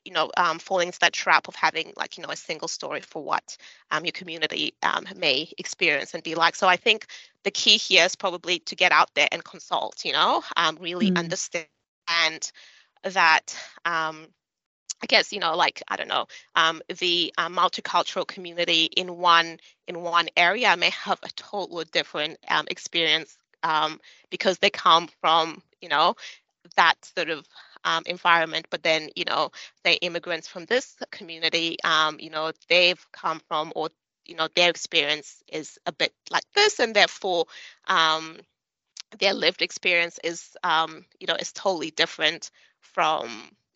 you 0.04 0.12
know, 0.12 0.32
um, 0.36 0.60
falling 0.60 0.88
into 0.88 1.00
that 1.00 1.14
trap 1.14 1.48
of 1.48 1.56
having 1.56 1.94
like, 1.96 2.18
you 2.18 2.24
know, 2.24 2.30
a 2.30 2.36
single 2.36 2.68
story 2.68 3.00
for 3.02 3.24
what 3.24 3.58
um, 3.90 4.04
your 4.04 4.12
community 4.12 4.74
um, 4.84 5.06
may 5.16 5.50
experience 5.58 6.14
and 6.14 6.24
be 6.24 6.36
like. 6.36 6.56
So 6.56 6.68
I 6.68 6.76
think 6.76 7.08
the 7.44 7.52
key 7.52 7.78
here 7.78 8.04
is 8.06 8.16
probably 8.16 8.60
to 8.60 8.76
get 8.76 8.92
out 8.92 9.14
there 9.16 9.30
and 9.32 9.44
consult, 9.44 10.04
you 10.04 10.12
know, 10.12 10.44
um, 10.58 10.78
really 10.82 11.12
mm. 11.12 11.18
understand 11.18 11.68
that 13.04 13.58
um, 13.86 14.28
I 15.04 15.06
guess 15.06 15.34
you 15.34 15.40
know, 15.42 15.56
like 15.58 15.84
I 15.90 15.98
don't 15.98 16.08
know, 16.08 16.28
um, 16.56 16.82
the 16.88 17.34
uh, 17.38 17.50
multicultural 17.50 18.26
community 18.26 18.86
in 18.86 19.18
one 19.18 19.58
in 19.86 20.02
one 20.02 20.30
area 20.38 20.78
may 20.78 20.92
have 20.92 21.20
a 21.24 21.30
totally 21.36 21.84
different 21.92 22.38
um, 22.48 22.68
experience 22.72 23.38
um, 23.64 24.00
because 24.30 24.60
they 24.60 24.70
come 24.70 25.10
from 25.20 25.62
you 25.82 25.90
know 25.90 26.16
that 26.78 26.96
sort 27.18 27.30
of 27.30 27.46
um, 27.84 28.04
environment. 28.06 28.68
But 28.70 28.82
then 28.82 29.10
you 29.14 29.26
know, 29.26 29.52
the 29.84 30.02
immigrants 30.02 30.48
from 30.48 30.64
this 30.66 30.96
community, 31.12 31.76
um, 31.84 32.18
you 32.22 32.30
know, 32.30 32.54
they've 32.70 33.06
come 33.12 33.42
from 33.50 33.74
or 33.76 33.90
you 34.26 34.36
know 34.36 34.48
their 34.56 34.70
experience 34.70 35.44
is 35.52 35.78
a 35.86 35.92
bit 35.92 36.14
like 36.32 36.46
this, 36.56 36.80
and 36.80 36.96
therefore 36.96 37.48
um, 37.88 38.38
their 39.20 39.34
lived 39.34 39.62
experience 39.62 40.18
is 40.24 40.56
you 41.20 41.28
know 41.28 41.36
is 41.36 41.52
totally 41.52 41.92
different 41.92 42.52
from 42.80 43.30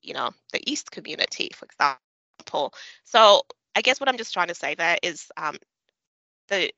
you 0.08 0.16
know 0.16 0.32
the 0.54 0.62
east 0.72 0.92
community 0.92 1.52
for 1.56 1.66
example. 1.68 2.74
So 3.06 3.44
i 3.76 3.82
guess 3.82 4.00
what 4.02 4.10
i'm 4.10 4.18
just 4.18 4.34
trying 4.34 4.50
to 4.50 4.56
say 4.56 4.76
there 4.76 4.98
is 5.04 5.32
um, 5.38 5.58
the 6.50 6.72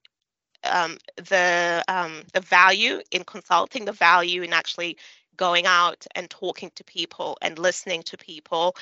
um, 0.65 0.97
the 1.17 1.83
um, 1.87 2.23
the 2.33 2.41
value 2.41 3.01
in 3.11 3.25
consulting 3.25 3.85
the 3.85 3.93
value 3.93 4.43
in 4.43 4.53
actually 4.53 4.97
going 5.37 5.65
out 5.67 6.05
and 6.15 6.29
talking 6.29 6.71
to 6.75 6.85
people 6.85 7.37
and 7.41 7.59
listening 7.59 8.03
to 8.03 8.17
people 8.17 8.75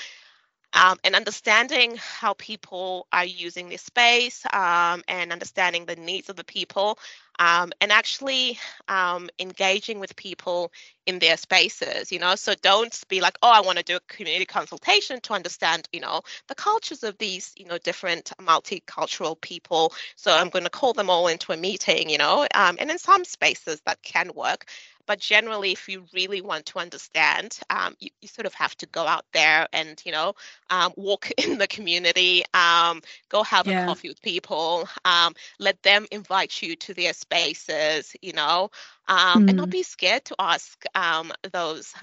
um, 0.78 0.98
and 1.04 1.16
understanding 1.16 1.98
how 1.98 2.34
people 2.36 3.08
are 3.12 3.26
using 3.26 3.70
this 3.70 3.82
space 3.82 4.46
um, 4.54 5.04
and 5.08 5.32
understanding 5.34 5.86
the 5.86 5.96
needs 5.96 6.30
of 6.30 6.36
the 6.36 6.44
people 6.46 7.00
um, 7.40 7.72
and 7.82 7.92
actually 7.92 8.60
um, 8.88 9.30
engaging 9.40 10.00
with 10.00 10.16
people 10.16 10.72
in 11.08 11.20
their 11.20 11.38
spaces 11.38 12.12
you 12.12 12.20
know? 12.20 12.36
So 12.36 12.54
don't 12.62 12.98
be 13.10 13.22
like 13.22 13.38
oh 13.42 13.52
i 13.52 13.62
want 13.62 13.78
to 13.80 13.84
do 13.84 13.98
a 13.98 14.02
community 14.08 14.46
consultation 14.46 15.20
to 15.22 15.34
understand 15.34 15.88
you 15.94 16.02
know 16.02 16.22
the 16.48 16.56
cultures 16.56 17.04
of 17.04 17.18
these 17.18 17.54
you 17.58 17.66
know 17.66 17.78
different 17.80 18.32
multicultural 18.42 19.40
people. 19.42 19.94
So 20.16 20.32
i'm 20.32 20.50
going 20.50 20.66
to 20.66 20.70
call 20.70 20.94
them 20.94 21.10
all 21.10 21.28
into 21.28 21.54
a 21.54 21.58
meeting 21.58 22.10
you 22.10 22.18
know? 22.18 22.48
Um, 22.54 22.78
and 22.80 22.92
in 22.92 23.00
some 23.00 23.26
spaces 23.26 23.82
that 23.86 24.02
can 24.04 24.32
work 24.36 24.66
but 25.08 25.20
generally, 25.20 25.72
if 25.72 25.90
you 25.90 26.06
really 26.14 26.42
want 26.42 26.68
to 26.68 26.80
understand, 26.80 27.58
um, 27.70 27.96
you, 28.00 28.10
you, 28.22 28.28
sort 28.28 28.46
of 28.46 28.54
have 28.54 28.76
to 28.78 28.86
go 28.86 29.08
out 29.08 29.26
there 29.34 29.68
and, 29.74 30.00
you 30.06 30.12
know, 30.12 30.34
um, 30.70 30.94
walk 30.96 31.32
in 31.38 31.58
the 31.58 31.68
community, 31.68 32.44
um, 32.54 33.02
go 33.30 33.42
have 33.44 33.66
yeah. 33.66 33.84
a 33.84 33.88
coffee 33.88 34.10
with 34.10 34.22
people, 34.22 34.88
um, 35.06 35.34
let 35.60 35.82
them 35.82 36.06
invite 36.12 36.62
you 36.62 36.76
to 36.76 36.94
their 36.94 37.14
spaces, 37.14 38.16
you 38.22 38.34
know, 38.34 38.70
mm. 39.10 39.36
and 39.36 39.56
not 39.56 39.66
hmm. 39.66 39.72
be 39.72 39.84
scared 39.84 40.26
to 40.26 40.36
ask 40.38 40.84
um, 40.94 41.32
those 41.52 41.94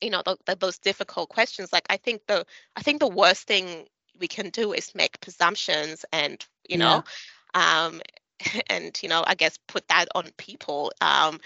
you 0.00 0.10
know 0.10 0.22
the, 0.24 0.36
the, 0.46 0.56
those 0.56 0.78
difficult 0.78 1.28
questions 1.28 1.72
like 1.72 1.86
i 1.90 1.96
think 1.96 2.22
the 2.28 2.44
i 2.76 2.82
think 2.82 3.00
the 3.00 3.08
worst 3.08 3.48
thing 3.48 3.84
we 4.18 4.28
can 4.28 4.50
do 4.50 4.72
is 4.72 4.94
make 4.94 5.20
presumptions 5.20 6.04
and 6.12 6.46
you 6.68 6.78
know 6.78 7.02
um 7.54 8.00
and 8.70 8.98
you 9.02 9.08
know 9.08 9.24
i 9.26 9.34
guess 9.34 9.58
put 9.66 9.86
that 9.88 10.06
on 10.14 10.26
people 10.36 10.92
um 11.00 11.38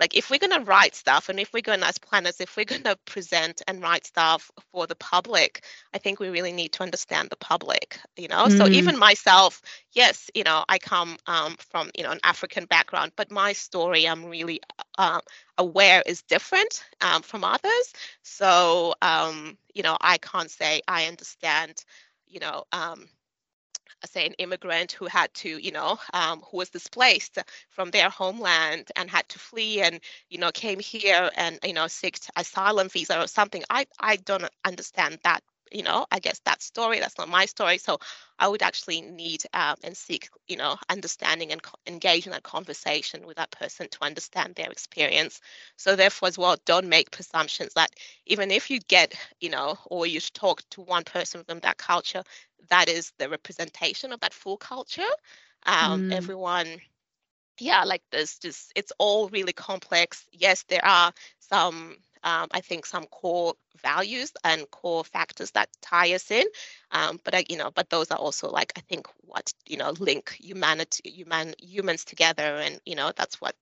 like 0.00 0.16
if 0.16 0.30
we're 0.30 0.38
going 0.38 0.58
to 0.58 0.64
write 0.64 0.94
stuff 0.94 1.28
and 1.28 1.38
if 1.38 1.52
we're 1.52 1.60
going 1.60 1.80
to 1.80 1.86
as 1.86 1.98
planners 1.98 2.40
if 2.40 2.56
we're 2.56 2.64
going 2.64 2.82
to 2.82 2.96
present 3.04 3.60
and 3.68 3.82
write 3.82 4.06
stuff 4.06 4.50
for 4.72 4.86
the 4.86 4.94
public 4.94 5.62
i 5.94 5.98
think 5.98 6.18
we 6.18 6.30
really 6.30 6.52
need 6.52 6.72
to 6.72 6.82
understand 6.82 7.28
the 7.28 7.36
public 7.36 8.00
you 8.16 8.26
know 8.26 8.46
mm. 8.46 8.56
so 8.56 8.66
even 8.66 8.98
myself 8.98 9.60
yes 9.92 10.30
you 10.34 10.42
know 10.42 10.64
i 10.68 10.78
come 10.78 11.16
um, 11.26 11.54
from 11.58 11.90
you 11.96 12.02
know 12.02 12.10
an 12.10 12.20
african 12.24 12.64
background 12.64 13.12
but 13.14 13.30
my 13.30 13.52
story 13.52 14.08
i'm 14.08 14.24
really 14.24 14.60
uh, 14.98 15.20
aware 15.58 16.02
is 16.06 16.22
different 16.22 16.82
um, 17.00 17.22
from 17.22 17.44
others 17.44 17.92
so 18.22 18.94
um, 19.02 19.56
you 19.74 19.82
know 19.82 19.96
i 20.00 20.16
can't 20.18 20.50
say 20.50 20.80
i 20.88 21.06
understand 21.06 21.84
you 22.26 22.40
know 22.40 22.64
um, 22.72 23.06
say 24.06 24.26
an 24.26 24.34
immigrant 24.34 24.92
who 24.92 25.06
had 25.06 25.32
to 25.34 25.58
you 25.62 25.72
know 25.72 25.98
um, 26.12 26.40
who 26.50 26.58
was 26.58 26.70
displaced 26.70 27.38
from 27.70 27.90
their 27.90 28.10
homeland 28.10 28.90
and 28.96 29.10
had 29.10 29.28
to 29.28 29.38
flee 29.38 29.80
and 29.82 30.00
you 30.28 30.38
know 30.38 30.50
came 30.52 30.78
here 30.80 31.30
and 31.36 31.58
you 31.64 31.72
know 31.72 31.86
seek 31.86 32.18
asylum 32.36 32.88
visa 32.88 33.20
or 33.22 33.26
something. 33.26 33.62
I 33.70 33.86
i 34.00 34.16
don't 34.16 34.44
understand 34.64 35.18
that 35.24 35.42
you 35.70 35.82
know 35.82 36.06
i 36.10 36.18
guess 36.18 36.40
that 36.44 36.62
story 36.62 36.98
that's 37.00 37.18
not 37.18 37.28
my 37.28 37.44
story 37.46 37.78
so 37.78 37.98
i 38.38 38.48
would 38.48 38.62
actually 38.62 39.00
need 39.00 39.42
um, 39.54 39.74
and 39.84 39.96
seek 39.96 40.28
you 40.48 40.56
know 40.56 40.76
understanding 40.88 41.52
and 41.52 41.62
co- 41.62 41.78
engage 41.86 42.26
in 42.26 42.32
that 42.32 42.42
conversation 42.42 43.26
with 43.26 43.36
that 43.36 43.50
person 43.50 43.88
to 43.90 44.04
understand 44.04 44.54
their 44.54 44.70
experience. 44.70 45.40
So 45.76 45.96
therefore 45.96 46.28
as 46.28 46.38
well 46.38 46.56
don't 46.64 46.88
make 46.88 47.10
presumptions 47.10 47.74
that 47.74 47.90
even 48.26 48.50
if 48.50 48.70
you 48.70 48.80
get 48.80 49.14
you 49.40 49.50
know 49.50 49.76
or 49.86 50.06
you 50.06 50.20
talk 50.20 50.62
to 50.70 50.80
one 50.82 51.04
person 51.04 51.44
from 51.44 51.60
that 51.60 51.76
culture 51.78 52.22
that 52.68 52.88
is 52.88 53.12
the 53.18 53.28
representation 53.28 54.12
of 54.12 54.20
that 54.20 54.32
full 54.34 54.56
culture. 54.56 55.02
Um, 55.66 56.04
mm. 56.04 56.10
everyone 56.10 56.80
yeah 57.58 57.84
like 57.84 58.02
there's 58.10 58.38
just 58.38 58.72
it's 58.76 58.92
all 58.98 59.28
really 59.28 59.52
complex. 59.52 60.26
Yes 60.32 60.64
there 60.68 60.84
are 60.84 61.12
some 61.38 61.96
um, 62.22 62.48
I 62.50 62.60
think 62.60 62.86
some 62.86 63.06
core 63.06 63.54
values 63.82 64.32
and 64.44 64.70
core 64.70 65.04
factors 65.04 65.52
that 65.52 65.68
tie 65.80 66.14
us 66.14 66.30
in. 66.30 66.44
Um, 66.90 67.18
but 67.24 67.34
I, 67.34 67.44
you 67.48 67.56
know, 67.56 67.70
but 67.70 67.88
those 67.90 68.10
are 68.10 68.18
also 68.18 68.50
like 68.50 68.72
I 68.76 68.80
think 68.80 69.06
what 69.22 69.52
you 69.66 69.76
know 69.76 69.92
link 69.98 70.36
humanity, 70.38 71.10
human 71.10 71.54
humans 71.58 72.04
together, 72.04 72.56
and 72.56 72.80
you 72.84 72.94
know 72.94 73.12
that's 73.16 73.40
what 73.40 73.54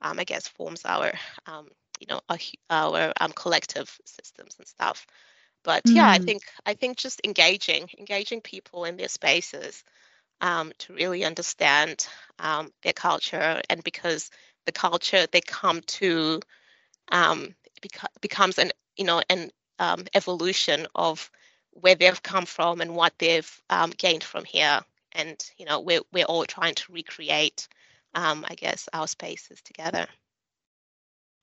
um, 0.00 0.18
I 0.18 0.24
guess 0.24 0.48
forms 0.48 0.84
our 0.84 1.12
um, 1.46 1.68
you 2.00 2.06
know 2.08 2.20
our, 2.28 2.38
our 2.70 3.12
um, 3.20 3.32
collective 3.32 3.98
systems 4.04 4.56
and 4.58 4.66
stuff. 4.66 5.06
But 5.64 5.84
mm. 5.84 5.96
yeah, 5.96 6.08
I 6.08 6.18
mm. 6.18 6.24
think 6.24 6.42
I 6.64 6.74
think 6.74 6.96
just 6.96 7.20
engaging, 7.24 7.88
engaging 7.98 8.40
people 8.40 8.84
in 8.84 8.96
their 8.96 9.08
spaces 9.08 9.84
um, 10.40 10.72
to 10.78 10.94
really 10.94 11.24
understand 11.24 12.06
um, 12.38 12.70
their 12.82 12.92
culture, 12.92 13.60
and 13.68 13.84
because 13.84 14.30
the 14.66 14.72
culture 14.72 15.26
they 15.30 15.40
come 15.40 15.80
to 15.82 16.40
um, 17.10 17.54
beca- 17.80 18.20
becomes 18.20 18.58
an 18.58 18.70
you 18.96 19.04
know 19.04 19.22
an 19.28 19.50
um, 19.78 20.04
evolution 20.14 20.86
of 20.94 21.30
where 21.72 21.94
they've 21.94 22.22
come 22.22 22.46
from 22.46 22.80
and 22.80 22.94
what 22.94 23.12
they've 23.18 23.62
um, 23.70 23.90
gained 23.96 24.24
from 24.24 24.44
here 24.44 24.80
and 25.12 25.50
you 25.56 25.66
know 25.66 25.80
we're, 25.80 26.00
we're 26.12 26.24
all 26.24 26.44
trying 26.44 26.74
to 26.74 26.92
recreate 26.92 27.68
um, 28.14 28.44
i 28.48 28.54
guess 28.54 28.88
our 28.92 29.06
spaces 29.06 29.60
together 29.62 30.06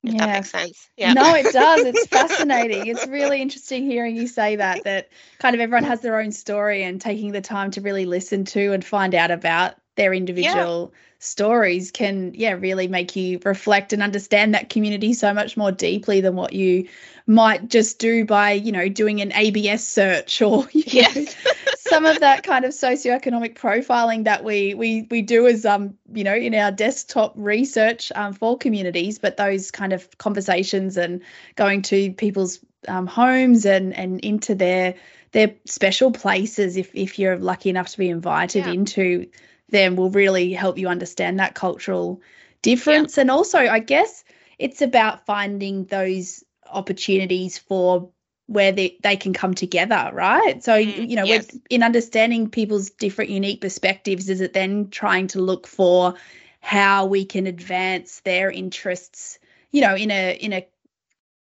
If 0.04 0.14
yeah. 0.14 0.26
that 0.26 0.32
makes 0.34 0.50
sense. 0.50 0.88
Yeah. 0.96 1.14
No, 1.14 1.34
it 1.34 1.52
does. 1.52 1.84
It's 1.84 2.06
fascinating. 2.18 2.86
It's 2.86 3.06
really 3.06 3.42
interesting 3.42 3.90
hearing 3.90 4.16
you 4.16 4.28
say 4.28 4.56
that, 4.56 4.84
that 4.84 5.08
kind 5.38 5.54
of 5.54 5.60
everyone 5.60 5.84
has 5.84 6.00
their 6.00 6.20
own 6.20 6.32
story 6.32 6.84
and 6.84 7.00
taking 7.00 7.32
the 7.32 7.40
time 7.40 7.72
to 7.72 7.80
really 7.80 8.06
listen 8.06 8.44
to 8.46 8.72
and 8.72 8.84
find 8.84 9.14
out 9.14 9.30
about 9.30 9.74
their 9.96 10.14
individual 10.14 10.92
yeah. 10.92 10.98
stories 11.18 11.90
can 11.90 12.32
yeah 12.34 12.52
really 12.52 12.86
make 12.86 13.16
you 13.16 13.40
reflect 13.44 13.92
and 13.92 14.02
understand 14.02 14.54
that 14.54 14.70
community 14.70 15.12
so 15.12 15.34
much 15.34 15.56
more 15.56 15.72
deeply 15.72 16.20
than 16.20 16.36
what 16.36 16.52
you 16.52 16.86
might 17.26 17.68
just 17.68 17.98
do 17.98 18.24
by 18.24 18.52
you 18.52 18.70
know 18.70 18.88
doing 18.88 19.20
an 19.20 19.32
ABS 19.32 19.86
search 19.86 20.40
or 20.42 20.66
yes. 20.72 21.16
know, 21.16 21.52
some 21.78 22.04
of 22.04 22.20
that 22.20 22.42
kind 22.42 22.64
of 22.64 22.72
socioeconomic 22.72 23.54
profiling 23.54 24.24
that 24.24 24.44
we 24.44 24.74
we 24.74 25.06
we 25.10 25.22
do 25.22 25.46
as 25.46 25.64
um 25.64 25.96
you 26.12 26.24
know 26.24 26.34
in 26.34 26.54
our 26.54 26.70
desktop 26.70 27.32
research 27.36 28.12
um, 28.14 28.32
for 28.32 28.56
communities 28.56 29.18
but 29.18 29.36
those 29.36 29.70
kind 29.70 29.92
of 29.92 30.16
conversations 30.18 30.96
and 30.96 31.22
going 31.54 31.82
to 31.82 32.12
people's 32.12 32.60
um, 32.88 33.06
homes 33.06 33.64
and 33.64 33.94
and 33.94 34.20
into 34.20 34.54
their 34.54 34.94
their 35.32 35.54
special 35.64 36.12
places 36.12 36.76
if 36.76 36.94
if 36.94 37.18
you're 37.18 37.36
lucky 37.36 37.70
enough 37.70 37.88
to 37.88 37.98
be 37.98 38.08
invited 38.08 38.66
yeah. 38.66 38.72
into 38.72 39.26
them 39.70 39.96
will 39.96 40.10
really 40.10 40.52
help 40.52 40.78
you 40.78 40.88
understand 40.88 41.38
that 41.38 41.54
cultural 41.54 42.20
difference. 42.62 43.16
Yeah. 43.16 43.22
And 43.22 43.30
also, 43.30 43.58
I 43.58 43.80
guess 43.80 44.24
it's 44.58 44.82
about 44.82 45.26
finding 45.26 45.84
those 45.84 46.44
opportunities 46.70 47.58
for 47.58 48.10
where 48.46 48.72
they, 48.72 48.96
they 49.02 49.16
can 49.16 49.32
come 49.32 49.54
together, 49.54 50.10
right? 50.12 50.62
So, 50.62 50.72
mm, 50.72 51.08
you 51.08 51.16
know, 51.16 51.24
yes. 51.24 51.56
in 51.68 51.82
understanding 51.82 52.48
people's 52.48 52.90
different 52.90 53.30
unique 53.30 53.60
perspectives, 53.60 54.28
is 54.28 54.40
it 54.40 54.52
then 54.52 54.88
trying 54.90 55.26
to 55.28 55.40
look 55.40 55.66
for 55.66 56.14
how 56.60 57.06
we 57.06 57.24
can 57.24 57.46
advance 57.46 58.20
their 58.20 58.50
interests, 58.50 59.38
you 59.72 59.80
know, 59.80 59.96
in 59.96 60.10
a, 60.10 60.36
in 60.36 60.52
a, 60.52 60.66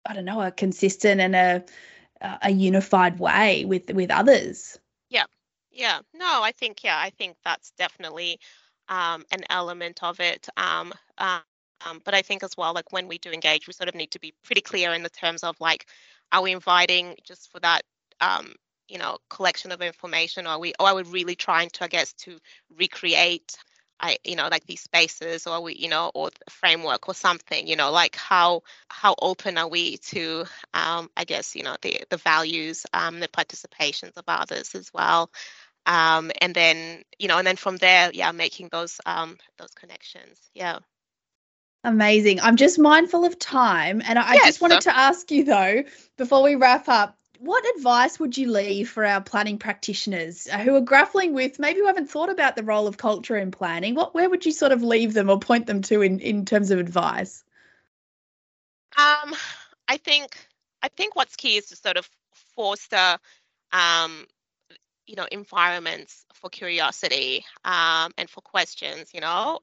I 0.06 0.13
don't 0.13 0.26
know, 0.26 0.41
a 0.41 0.52
consistent 0.52 1.22
and 1.22 1.36
a, 1.36 1.63
a 2.41 2.52
unified 2.52 3.19
way 3.19 3.65
with, 3.65 3.91
with 3.91 4.10
others? 4.10 4.80
Yeah, 5.80 6.00
no, 6.13 6.44
I 6.44 6.52
think 6.52 6.84
yeah, 6.84 6.98
I 7.00 7.10
think 7.10 7.38
that's 7.46 7.72
definitely 7.72 8.39
um, 8.89 9.24
an 9.32 9.44
element 9.50 10.04
of 10.04 10.20
it. 10.20 10.48
Um, 10.58 10.94
uh, 11.18 11.39
um, 11.88 12.02
but 12.04 12.13
I 12.13 12.22
think 12.22 12.44
as 12.44 12.58
well, 12.58 12.74
like 12.74 12.92
when 12.92 13.08
we 13.08 13.18
do 13.18 13.32
engage, 13.32 13.65
we 13.65 13.72
sort 13.74 13.88
of 13.88 13.96
need 13.96 14.12
to 14.12 14.20
be 14.20 14.34
pretty 14.44 14.60
clear 14.62 14.94
in 14.94 15.04
the 15.04 15.10
terms 15.10 15.44
of 15.44 15.56
like, 15.62 15.86
are 16.34 16.42
we 16.42 16.52
inviting 16.52 17.15
just 17.26 17.50
for 17.52 17.60
that, 17.62 17.84
um, 18.20 18.54
you 18.89 18.98
know, 18.98 19.18
collection 19.30 19.72
of 19.72 19.82
information, 19.82 20.46
or 20.46 20.50
are 20.52 20.60
we, 20.60 20.74
or 20.80 20.88
are 20.89 20.96
we 20.96 21.04
really 21.04 21.36
trying 21.36 21.70
to, 21.72 21.86
I 21.86 21.88
guess, 21.88 22.12
to 22.26 22.38
recreate 22.78 23.56
I, 24.02 24.18
you 24.24 24.38
know, 24.38 24.48
like 24.50 24.65
these 24.65 24.80
spaces 24.82 25.46
or 25.46 25.62
we, 25.62 25.76
you 25.76 25.89
know, 25.89 26.10
or 26.15 26.30
framework 26.50 27.10
or 27.10 27.13
something, 27.13 27.68
you 27.68 27.76
know, 27.76 27.92
like 27.92 28.15
how 28.15 28.62
how 28.89 29.13
open 29.22 29.58
are 29.58 29.68
we 29.68 29.98
to, 29.98 30.46
um, 30.74 31.10
I 31.18 31.26
guess, 31.26 31.54
you 31.56 31.63
know, 31.63 31.76
the 31.82 32.02
the 32.10 32.15
values, 32.18 32.86
um, 32.94 33.20
the 33.20 33.28
participations 33.28 34.15
of 34.15 34.24
others 34.30 34.74
as 34.74 34.89
well, 34.94 35.30
um, 35.89 36.32
and 36.39 36.54
then 36.54 37.04
you 37.17 37.28
know, 37.28 37.39
and 37.39 37.47
then 37.47 37.56
from 37.56 37.78
there, 37.78 38.12
yeah, 38.13 38.32
making 38.32 38.69
those 38.71 39.02
um 39.06 39.38
those 39.58 39.71
connections, 39.71 40.39
yeah. 40.54 40.80
Amazing. 41.84 42.41
I'm 42.41 42.58
just 42.58 42.78
mindful 42.78 43.25
of 43.25 43.39
time, 43.39 44.02
and 44.06 44.19
I, 44.19 44.36
yes, 44.36 44.43
I 44.43 44.47
just 44.47 44.62
wanted 44.62 44.82
to 44.82 44.95
ask 44.95 45.32
you 45.32 45.45
though, 45.45 45.84
before 46.17 46.43
we 46.43 46.56
wrap 46.56 46.88
up, 46.88 47.17
what 47.39 47.63
advice 47.75 48.19
would 48.19 48.38
you 48.38 48.52
leave 48.52 48.89
for 48.89 49.04
our 49.04 49.21
planning 49.21 49.58
practitioners 49.58 50.47
uh, 50.52 50.60
who 50.60 50.75
are 50.75 50.82
grappling 50.82 51.34
with 51.34 51.58
maybe 51.58 51.80
who 51.80 51.88
haven't 51.88 52.12
thought 52.12 52.30
about 52.30 52.56
the 52.56 52.63
role 52.63 52.86
of 52.86 52.97
culture 52.97 53.38
in 53.38 53.49
planning? 53.49 53.95
What 53.95 54.13
where 54.13 54.30
would 54.30 54.45
you 54.45 54.52
sort 54.52 54.71
of 54.71 54.84
leave 54.84 55.15
them 55.15 55.30
or 55.30 55.39
point 55.39 55.65
them 55.65 55.82
to 55.84 56.04
in 56.04 56.19
in 56.19 56.45
terms 56.45 56.69
of 56.69 56.78
advice? 56.78 57.43
Um, 58.95 59.34
I 59.88 59.97
think 59.97 60.38
I 60.84 60.89
think 60.89 61.15
what's 61.15 61.36
key 61.36 61.58
is 61.58 61.67
to 61.67 61.75
sort 61.75 61.97
of 61.97 62.08
foster 62.56 63.17
um, 63.71 64.28
you 65.10 65.15
know 65.15 65.28
environments 65.32 66.24
for 66.36 66.50
curiosity 66.50 67.43
um, 67.65 68.12
and 68.17 68.30
for 68.30 68.41
questions. 68.41 69.10
You 69.13 69.22
know, 69.22 69.60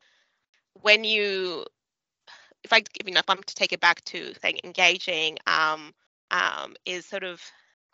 when 0.82 1.04
you 1.04 1.64
if 2.64 2.72
I 2.72 2.82
you 3.04 3.12
know 3.12 3.20
if 3.20 3.30
I'm 3.30 3.42
to 3.42 3.54
take 3.54 3.72
it 3.72 3.80
back 3.80 4.04
to 4.06 4.34
saying 4.42 4.58
engaging 4.64 5.38
um, 5.46 5.94
um, 6.30 6.74
is 6.84 7.06
sort 7.06 7.22
of 7.22 7.40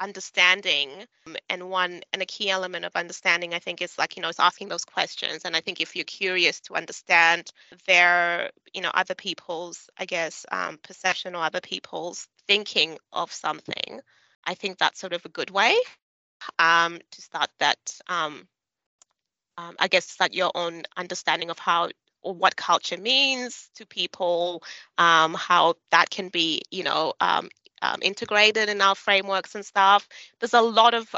understanding 0.00 0.88
um, 1.26 1.36
and 1.50 1.68
one 1.70 2.00
and 2.12 2.22
a 2.22 2.26
key 2.26 2.50
element 2.50 2.84
of 2.84 2.90
understanding 2.96 3.54
i 3.54 3.60
think 3.60 3.80
is 3.80 3.96
like 3.98 4.16
you 4.16 4.22
know 4.22 4.30
is 4.30 4.40
asking 4.40 4.68
those 4.68 4.84
questions 4.84 5.42
and 5.44 5.54
i 5.54 5.60
think 5.60 5.80
if 5.80 5.94
you're 5.94 6.04
curious 6.04 6.58
to 6.58 6.74
understand 6.74 7.52
their 7.86 8.50
you 8.74 8.80
know 8.80 8.90
other 8.94 9.14
people's 9.14 9.88
i 9.98 10.04
guess 10.04 10.44
um, 10.50 10.76
perception 10.82 11.36
or 11.36 11.44
other 11.44 11.60
people's 11.60 12.26
thinking 12.48 12.98
of 13.12 13.30
something 13.30 14.00
i 14.44 14.54
think 14.54 14.76
that's 14.76 14.98
sort 14.98 15.12
of 15.12 15.24
a 15.24 15.28
good 15.28 15.50
way 15.50 15.76
um, 16.58 16.98
to 17.10 17.22
start 17.22 17.50
that 17.58 17.78
um, 18.08 18.46
um, 19.58 19.76
i 19.78 19.88
guess 19.88 20.08
start 20.08 20.32
your 20.32 20.50
own 20.54 20.82
understanding 20.96 21.50
of 21.50 21.58
how 21.58 21.88
or 22.22 22.34
what 22.34 22.56
culture 22.56 22.96
means 22.96 23.68
to 23.74 23.84
people, 23.86 24.62
um, 24.98 25.34
how 25.34 25.74
that 25.90 26.08
can 26.08 26.28
be, 26.28 26.62
you 26.70 26.84
know, 26.84 27.12
um, 27.20 27.48
um, 27.82 27.98
integrated 28.00 28.68
in 28.68 28.80
our 28.80 28.94
frameworks 28.94 29.54
and 29.56 29.66
stuff. 29.66 30.08
There's 30.40 30.54
a 30.54 30.60
lot 30.60 30.94
of 30.94 31.14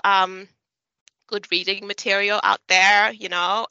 good 1.26 1.50
reading 1.50 1.86
material 1.86 2.40
out 2.42 2.60
there, 2.68 3.12
you 3.12 3.28
know. 3.28 3.66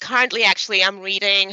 Currently, 0.00 0.44
actually, 0.44 0.82
I'm 0.82 1.00
reading. 1.00 1.52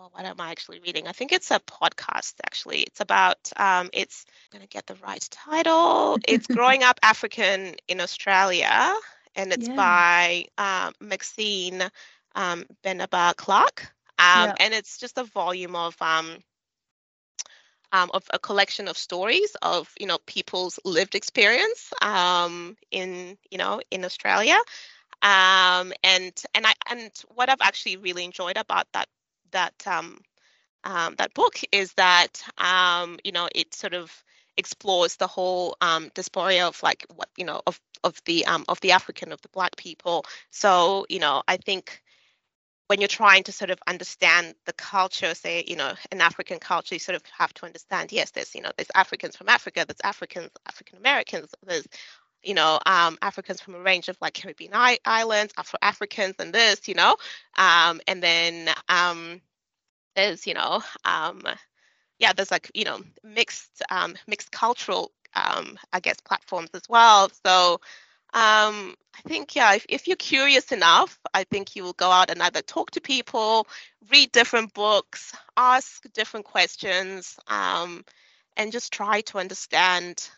Oh, 0.00 0.10
what 0.12 0.24
am 0.24 0.40
I 0.40 0.50
actually 0.50 0.78
reading? 0.78 1.08
I 1.08 1.12
think 1.12 1.32
it's 1.32 1.50
a 1.50 1.58
podcast. 1.58 2.34
Actually, 2.46 2.82
it's 2.82 3.00
about. 3.00 3.50
Um, 3.56 3.90
it's 3.92 4.26
I'm 4.28 4.58
gonna 4.58 4.68
get 4.68 4.86
the 4.86 4.94
right 4.96 5.26
title. 5.28 6.18
It's 6.26 6.46
growing 6.56 6.84
up 6.84 7.00
African 7.02 7.74
in 7.88 8.00
Australia, 8.00 8.94
and 9.34 9.52
it's 9.52 9.66
yeah. 9.66 9.74
by 9.74 10.44
um, 10.56 10.92
Maxine 11.00 11.82
um, 12.36 12.64
Beneba 12.84 13.34
Clarke. 13.34 13.92
Um, 14.20 14.50
yeah. 14.50 14.54
And 14.60 14.74
it's 14.74 14.98
just 14.98 15.18
a 15.18 15.24
volume 15.24 15.74
of 15.74 16.00
um, 16.00 16.36
um, 17.90 18.10
of 18.14 18.22
a 18.32 18.38
collection 18.38 18.86
of 18.86 18.96
stories 18.96 19.56
of 19.62 19.92
you 19.98 20.06
know 20.06 20.18
people's 20.26 20.78
lived 20.84 21.16
experience 21.16 21.92
um, 22.02 22.76
in 22.92 23.36
you 23.50 23.58
know 23.58 23.80
in 23.90 24.04
Australia, 24.04 24.58
um, 25.22 25.92
and 26.04 26.40
and 26.54 26.64
I 26.64 26.74
and 26.88 27.10
what 27.34 27.48
I've 27.48 27.62
actually 27.62 27.96
really 27.96 28.24
enjoyed 28.24 28.56
about 28.56 28.86
that 28.92 29.08
that 29.52 29.74
um, 29.86 30.18
um, 30.84 31.14
that 31.18 31.34
book 31.34 31.60
is 31.72 31.92
that 31.94 32.42
um, 32.58 33.18
you 33.24 33.32
know 33.32 33.48
it 33.54 33.74
sort 33.74 33.94
of 33.94 34.12
explores 34.56 35.16
the 35.16 35.26
whole 35.26 35.76
um, 35.80 36.10
diaspora 36.14 36.66
of 36.66 36.82
like 36.82 37.06
what 37.14 37.28
you 37.36 37.44
know 37.44 37.62
of 37.66 37.80
of 38.04 38.20
the 38.24 38.46
um, 38.46 38.64
of 38.68 38.80
the 38.80 38.92
African 38.92 39.32
of 39.32 39.40
the 39.42 39.48
Black 39.50 39.76
people. 39.76 40.24
So 40.50 41.06
you 41.08 41.18
know 41.18 41.42
I 41.48 41.56
think 41.56 42.02
when 42.88 43.00
you're 43.00 43.08
trying 43.08 43.42
to 43.44 43.52
sort 43.52 43.70
of 43.70 43.78
understand 43.86 44.54
the 44.64 44.72
culture, 44.72 45.34
say, 45.34 45.62
you 45.66 45.76
know, 45.76 45.92
an 46.10 46.22
African 46.22 46.58
culture, 46.58 46.94
you 46.94 46.98
sort 46.98 47.16
of 47.16 47.22
have 47.36 47.52
to 47.54 47.66
understand, 47.66 48.10
yes, 48.12 48.30
there's, 48.30 48.54
you 48.54 48.62
know, 48.62 48.70
there's 48.78 48.88
Africans 48.94 49.36
from 49.36 49.50
Africa, 49.50 49.84
there's 49.86 50.00
Africans, 50.02 50.50
African 50.66 50.96
Americans, 50.96 51.54
there's, 51.66 51.86
you 52.42 52.54
know, 52.54 52.78
um, 52.86 53.18
Africans 53.22 53.60
from 53.60 53.74
a 53.74 53.80
range 53.80 54.08
of 54.08 54.16
like 54.20 54.34
Caribbean 54.34 54.72
I- 54.74 54.98
islands, 55.04 55.52
Afro 55.56 55.78
Africans, 55.82 56.36
and 56.38 56.52
this, 56.52 56.88
you 56.88 56.94
know, 56.94 57.16
um, 57.56 58.00
and 58.06 58.22
then 58.22 58.68
um, 58.88 59.40
there's, 60.14 60.46
you 60.46 60.54
know, 60.54 60.82
um, 61.04 61.42
yeah, 62.18 62.32
there's 62.32 62.50
like, 62.50 62.70
you 62.74 62.84
know, 62.84 63.00
mixed, 63.22 63.82
um, 63.90 64.16
mixed 64.26 64.50
cultural, 64.52 65.12
um, 65.34 65.78
I 65.92 66.00
guess, 66.00 66.20
platforms 66.20 66.70
as 66.74 66.82
well. 66.88 67.30
So, 67.46 67.80
um, 68.34 68.94
I 69.14 69.20
think, 69.26 69.56
yeah, 69.56 69.74
if, 69.74 69.86
if 69.88 70.06
you're 70.06 70.16
curious 70.16 70.70
enough, 70.72 71.18
I 71.32 71.44
think 71.44 71.74
you 71.74 71.82
will 71.82 71.94
go 71.94 72.10
out 72.10 72.30
and 72.30 72.42
either 72.42 72.60
talk 72.62 72.90
to 72.92 73.00
people, 73.00 73.66
read 74.10 74.32
different 74.32 74.74
books, 74.74 75.34
ask 75.56 76.04
different 76.12 76.46
questions, 76.46 77.38
um, 77.46 78.04
and 78.56 78.70
just 78.72 78.92
try 78.92 79.22
to 79.22 79.38
understand, 79.38 80.28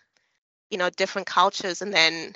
you 0.70 0.78
know, 0.78 0.90
different 0.90 1.26
cultures 1.26 1.82
and 1.82 1.92
then, 1.92 2.34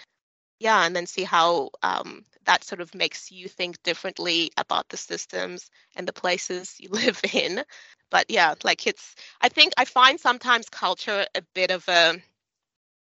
yeah, 0.61 0.85
and 0.85 0.94
then 0.94 1.07
see 1.07 1.25
how 1.25 1.70
um, 1.83 2.25
that 2.44 2.64
sort 2.64 2.81
of 2.81 2.94
makes 2.94 3.31
you 3.31 3.49
think 3.49 3.83
differently 3.83 4.51
about 4.57 4.88
the 4.88 4.97
systems 4.97 5.70
and 5.97 6.07
the 6.07 6.12
places 6.12 6.77
you 6.79 6.88
live 6.92 7.20
in. 7.33 7.62
But 8.11 8.27
yeah, 8.31 8.55
like 8.64 8.87
it's, 8.87 9.14
I 9.40 9.49
think 9.49 9.73
I 9.77 9.85
find 9.85 10.20
sometimes 10.20 10.68
culture 10.68 11.27
a 11.35 11.42
bit 11.55 11.70
of 11.70 11.88
a, 11.88 12.20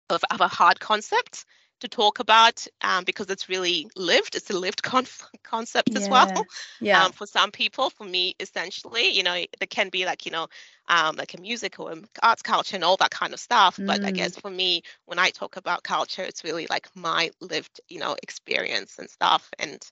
of, 0.09 0.23
of 0.31 0.41
a 0.41 0.47
hard 0.47 0.79
concept 0.79 1.45
to 1.83 1.89
talk 1.89 2.19
about 2.19 2.65
um, 2.81 3.03
because 3.03 3.29
it's 3.29 3.49
really 3.49 3.87
lived. 3.95 4.35
It's 4.35 4.49
a 4.49 4.57
lived 4.57 4.81
con- 4.91 5.05
concept 5.43 5.89
yeah. 5.91 5.99
as 5.99 6.09
well. 6.09 6.45
Yeah. 6.81 7.03
Um, 7.03 7.11
for 7.11 7.27
some 7.27 7.51
people, 7.51 7.89
for 7.89 8.05
me, 8.05 8.35
essentially, 8.39 9.09
you 9.09 9.23
know, 9.23 9.33
there 9.33 9.67
can 9.69 9.89
be 9.89 10.05
like, 10.05 10.25
you 10.25 10.31
know, 10.31 10.47
um, 10.87 11.15
like 11.15 11.33
a 11.33 11.41
music 11.41 11.79
or 11.79 11.93
arts 12.21 12.41
culture 12.41 12.75
and 12.75 12.83
all 12.83 12.97
that 12.97 13.11
kind 13.11 13.33
of 13.33 13.39
stuff. 13.39 13.77
Mm. 13.77 13.87
But 13.87 14.03
I 14.03 14.11
guess 14.11 14.35
mm. 14.35 14.41
for 14.41 14.49
me, 14.49 14.83
when 15.05 15.19
I 15.19 15.29
talk 15.29 15.57
about 15.57 15.83
culture, 15.83 16.23
it's 16.23 16.43
really 16.43 16.67
like 16.69 16.87
my 16.95 17.31
lived, 17.39 17.81
you 17.89 17.99
know, 17.99 18.15
experience 18.23 18.97
and 18.97 19.09
stuff. 19.09 19.49
And 19.59 19.83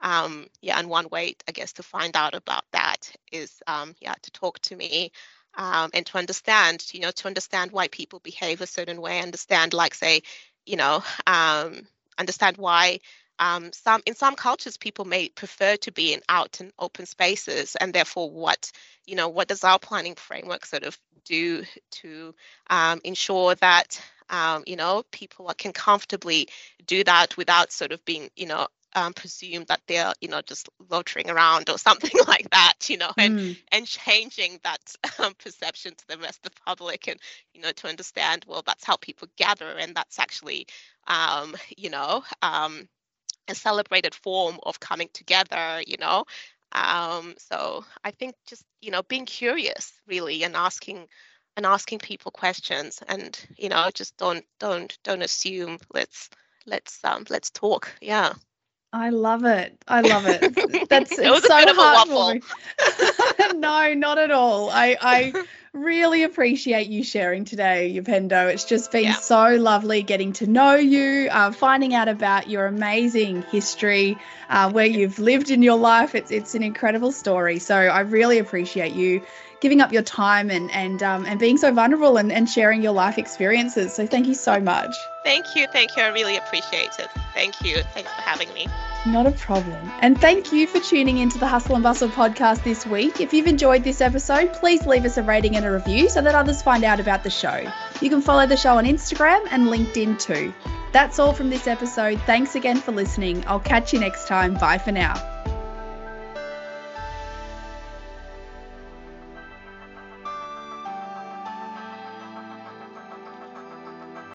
um, 0.00 0.46
yeah, 0.60 0.78
and 0.78 0.88
one 0.88 1.08
way, 1.08 1.34
I 1.48 1.52
guess, 1.52 1.72
to 1.74 1.82
find 1.82 2.16
out 2.16 2.34
about 2.34 2.64
that 2.72 3.10
is, 3.32 3.62
um, 3.66 3.94
yeah, 4.00 4.14
to 4.22 4.30
talk 4.30 4.60
to 4.60 4.76
me 4.76 5.10
um, 5.58 5.90
and 5.92 6.06
to 6.06 6.18
understand, 6.18 6.84
you 6.92 7.00
know, 7.00 7.10
to 7.10 7.26
understand 7.26 7.72
why 7.72 7.88
people 7.88 8.20
behave 8.20 8.60
a 8.60 8.66
certain 8.66 9.00
way, 9.00 9.20
understand, 9.20 9.74
like, 9.74 9.94
say, 9.94 10.22
you 10.68 10.76
know, 10.76 11.02
um, 11.26 11.86
understand 12.18 12.56
why 12.58 13.00
um, 13.38 13.72
some 13.72 14.02
in 14.06 14.14
some 14.14 14.34
cultures 14.34 14.76
people 14.76 15.04
may 15.04 15.28
prefer 15.28 15.76
to 15.76 15.92
be 15.92 16.12
in 16.12 16.20
out 16.28 16.60
and 16.60 16.72
open 16.78 17.06
spaces 17.06 17.76
and 17.76 17.92
therefore 17.92 18.30
what 18.30 18.72
you 19.06 19.14
know 19.14 19.28
what 19.28 19.48
does 19.48 19.64
our 19.64 19.78
planning 19.78 20.14
framework 20.16 20.66
sort 20.66 20.82
of 20.82 20.98
do 21.24 21.64
to 21.90 22.34
um, 22.68 23.00
ensure 23.04 23.54
that 23.56 24.02
um, 24.30 24.64
you 24.66 24.76
know 24.76 25.04
people 25.12 25.50
can 25.56 25.72
comfortably 25.72 26.48
do 26.86 27.04
that 27.04 27.36
without 27.36 27.72
sort 27.72 27.92
of 27.92 28.04
being 28.04 28.28
you 28.36 28.46
know 28.46 28.66
um, 28.94 29.12
presume 29.12 29.64
that 29.68 29.80
they're 29.86 30.12
you 30.20 30.28
know 30.28 30.40
just 30.42 30.68
loitering 30.90 31.30
around 31.30 31.68
or 31.68 31.78
something 31.88 32.18
like 32.26 32.48
that 32.50 32.88
you 32.88 32.96
know 32.96 33.10
and 33.18 33.38
mm. 33.38 33.56
and 33.72 33.86
changing 33.86 34.58
that 34.64 34.78
um, 35.18 35.34
perception 35.42 35.94
to 35.94 36.08
the 36.08 36.18
rest 36.18 36.44
of 36.44 36.52
the 36.52 36.60
public 36.66 37.08
and 37.08 37.18
you 37.54 37.60
know 37.60 37.72
to 37.72 37.88
understand 37.88 38.44
well 38.48 38.62
that's 38.66 38.84
how 38.84 38.96
people 38.96 39.28
gather 39.36 39.70
and 39.78 39.94
that's 39.94 40.18
actually 40.18 40.66
um, 41.06 41.54
you 41.76 41.90
know 41.90 42.22
um, 42.42 42.88
a 43.48 43.54
celebrated 43.54 44.14
form 44.14 44.58
of 44.62 44.80
coming 44.80 45.08
together 45.12 45.82
you 45.86 45.96
know. 45.98 46.24
Um, 46.72 47.34
so 47.38 47.86
i 48.04 48.10
think 48.10 48.34
just 48.46 48.62
you 48.82 48.90
know 48.90 49.02
being 49.02 49.24
curious 49.24 49.90
really 50.06 50.44
and 50.44 50.54
asking 50.54 51.06
and 51.56 51.64
asking 51.64 52.00
people 52.00 52.30
questions 52.30 53.02
and 53.08 53.40
you 53.56 53.70
know 53.70 53.88
just 53.94 54.16
don't 54.18 54.44
don't 54.60 54.98
don't 55.02 55.22
assume 55.22 55.78
let's 55.94 56.28
let's 56.66 57.02
um 57.04 57.24
let's 57.30 57.50
talk. 57.50 57.90
Yeah 58.02 58.34
I 58.92 59.10
love 59.10 59.44
it. 59.44 59.76
I 59.86 60.00
love 60.00 60.24
it. 60.26 60.88
That's 60.88 61.18
it 61.18 61.30
was 61.30 61.44
so 61.44 61.54
a 61.54 61.60
bit 61.60 61.70
of 61.70 61.76
a 61.76 61.80
no, 63.54 63.94
not 63.94 64.18
at 64.18 64.30
all. 64.30 64.70
I, 64.70 64.96
I 65.00 65.44
really 65.74 66.22
appreciate 66.22 66.88
you 66.88 67.04
sharing 67.04 67.44
today, 67.44 68.00
Upendo. 68.00 68.50
It's 68.50 68.64
just 68.64 68.90
been 68.90 69.04
yeah. 69.04 69.16
so 69.16 69.56
lovely 69.56 70.02
getting 70.02 70.32
to 70.34 70.46
know 70.46 70.74
you, 70.74 71.28
uh, 71.30 71.52
finding 71.52 71.94
out 71.94 72.08
about 72.08 72.48
your 72.48 72.66
amazing 72.66 73.42
history, 73.42 74.16
uh, 74.48 74.72
where 74.72 74.86
you've 74.86 75.18
lived 75.18 75.50
in 75.50 75.62
your 75.62 75.78
life. 75.78 76.14
It's 76.14 76.30
it's 76.30 76.54
an 76.54 76.62
incredible 76.62 77.12
story. 77.12 77.58
So 77.58 77.76
I 77.76 78.00
really 78.00 78.38
appreciate 78.38 78.94
you 78.94 79.22
giving 79.60 79.82
up 79.82 79.92
your 79.92 80.02
time 80.02 80.50
and 80.50 80.70
and 80.70 81.02
um, 81.02 81.26
and 81.26 81.38
being 81.38 81.58
so 81.58 81.72
vulnerable 81.74 82.16
and, 82.16 82.32
and 82.32 82.48
sharing 82.48 82.82
your 82.82 82.92
life 82.92 83.18
experiences. 83.18 83.92
So 83.92 84.06
thank 84.06 84.26
you 84.26 84.34
so 84.34 84.60
much. 84.60 84.94
Thank 85.28 85.54
you, 85.54 85.66
thank 85.66 85.94
you. 85.94 86.02
I 86.02 86.06
really 86.08 86.38
appreciate 86.38 86.98
it. 86.98 87.10
Thank 87.34 87.60
you. 87.60 87.82
Thanks 87.92 88.10
for 88.10 88.22
having 88.22 88.50
me. 88.54 88.66
Not 89.04 89.26
a 89.26 89.32
problem. 89.32 89.92
And 90.00 90.18
thank 90.18 90.54
you 90.54 90.66
for 90.66 90.80
tuning 90.80 91.18
into 91.18 91.36
the 91.36 91.46
Hustle 91.46 91.74
and 91.74 91.84
Bustle 91.84 92.08
podcast 92.08 92.64
this 92.64 92.86
week. 92.86 93.20
If 93.20 93.34
you've 93.34 93.46
enjoyed 93.46 93.84
this 93.84 94.00
episode, 94.00 94.54
please 94.54 94.86
leave 94.86 95.04
us 95.04 95.18
a 95.18 95.22
rating 95.22 95.54
and 95.56 95.66
a 95.66 95.70
review 95.70 96.08
so 96.08 96.22
that 96.22 96.34
others 96.34 96.62
find 96.62 96.82
out 96.82 96.98
about 96.98 97.24
the 97.24 97.30
show. 97.30 97.70
You 98.00 98.08
can 98.08 98.22
follow 98.22 98.46
the 98.46 98.56
show 98.56 98.78
on 98.78 98.86
Instagram 98.86 99.46
and 99.50 99.66
LinkedIn 99.66 100.18
too. 100.18 100.54
That's 100.92 101.18
all 101.18 101.34
from 101.34 101.50
this 101.50 101.66
episode. 101.66 102.18
Thanks 102.22 102.54
again 102.54 102.78
for 102.78 102.92
listening. 102.92 103.44
I'll 103.46 103.60
catch 103.60 103.92
you 103.92 104.00
next 104.00 104.28
time. 104.28 104.54
Bye 104.54 104.78
for 104.78 104.92
now. 104.92 105.37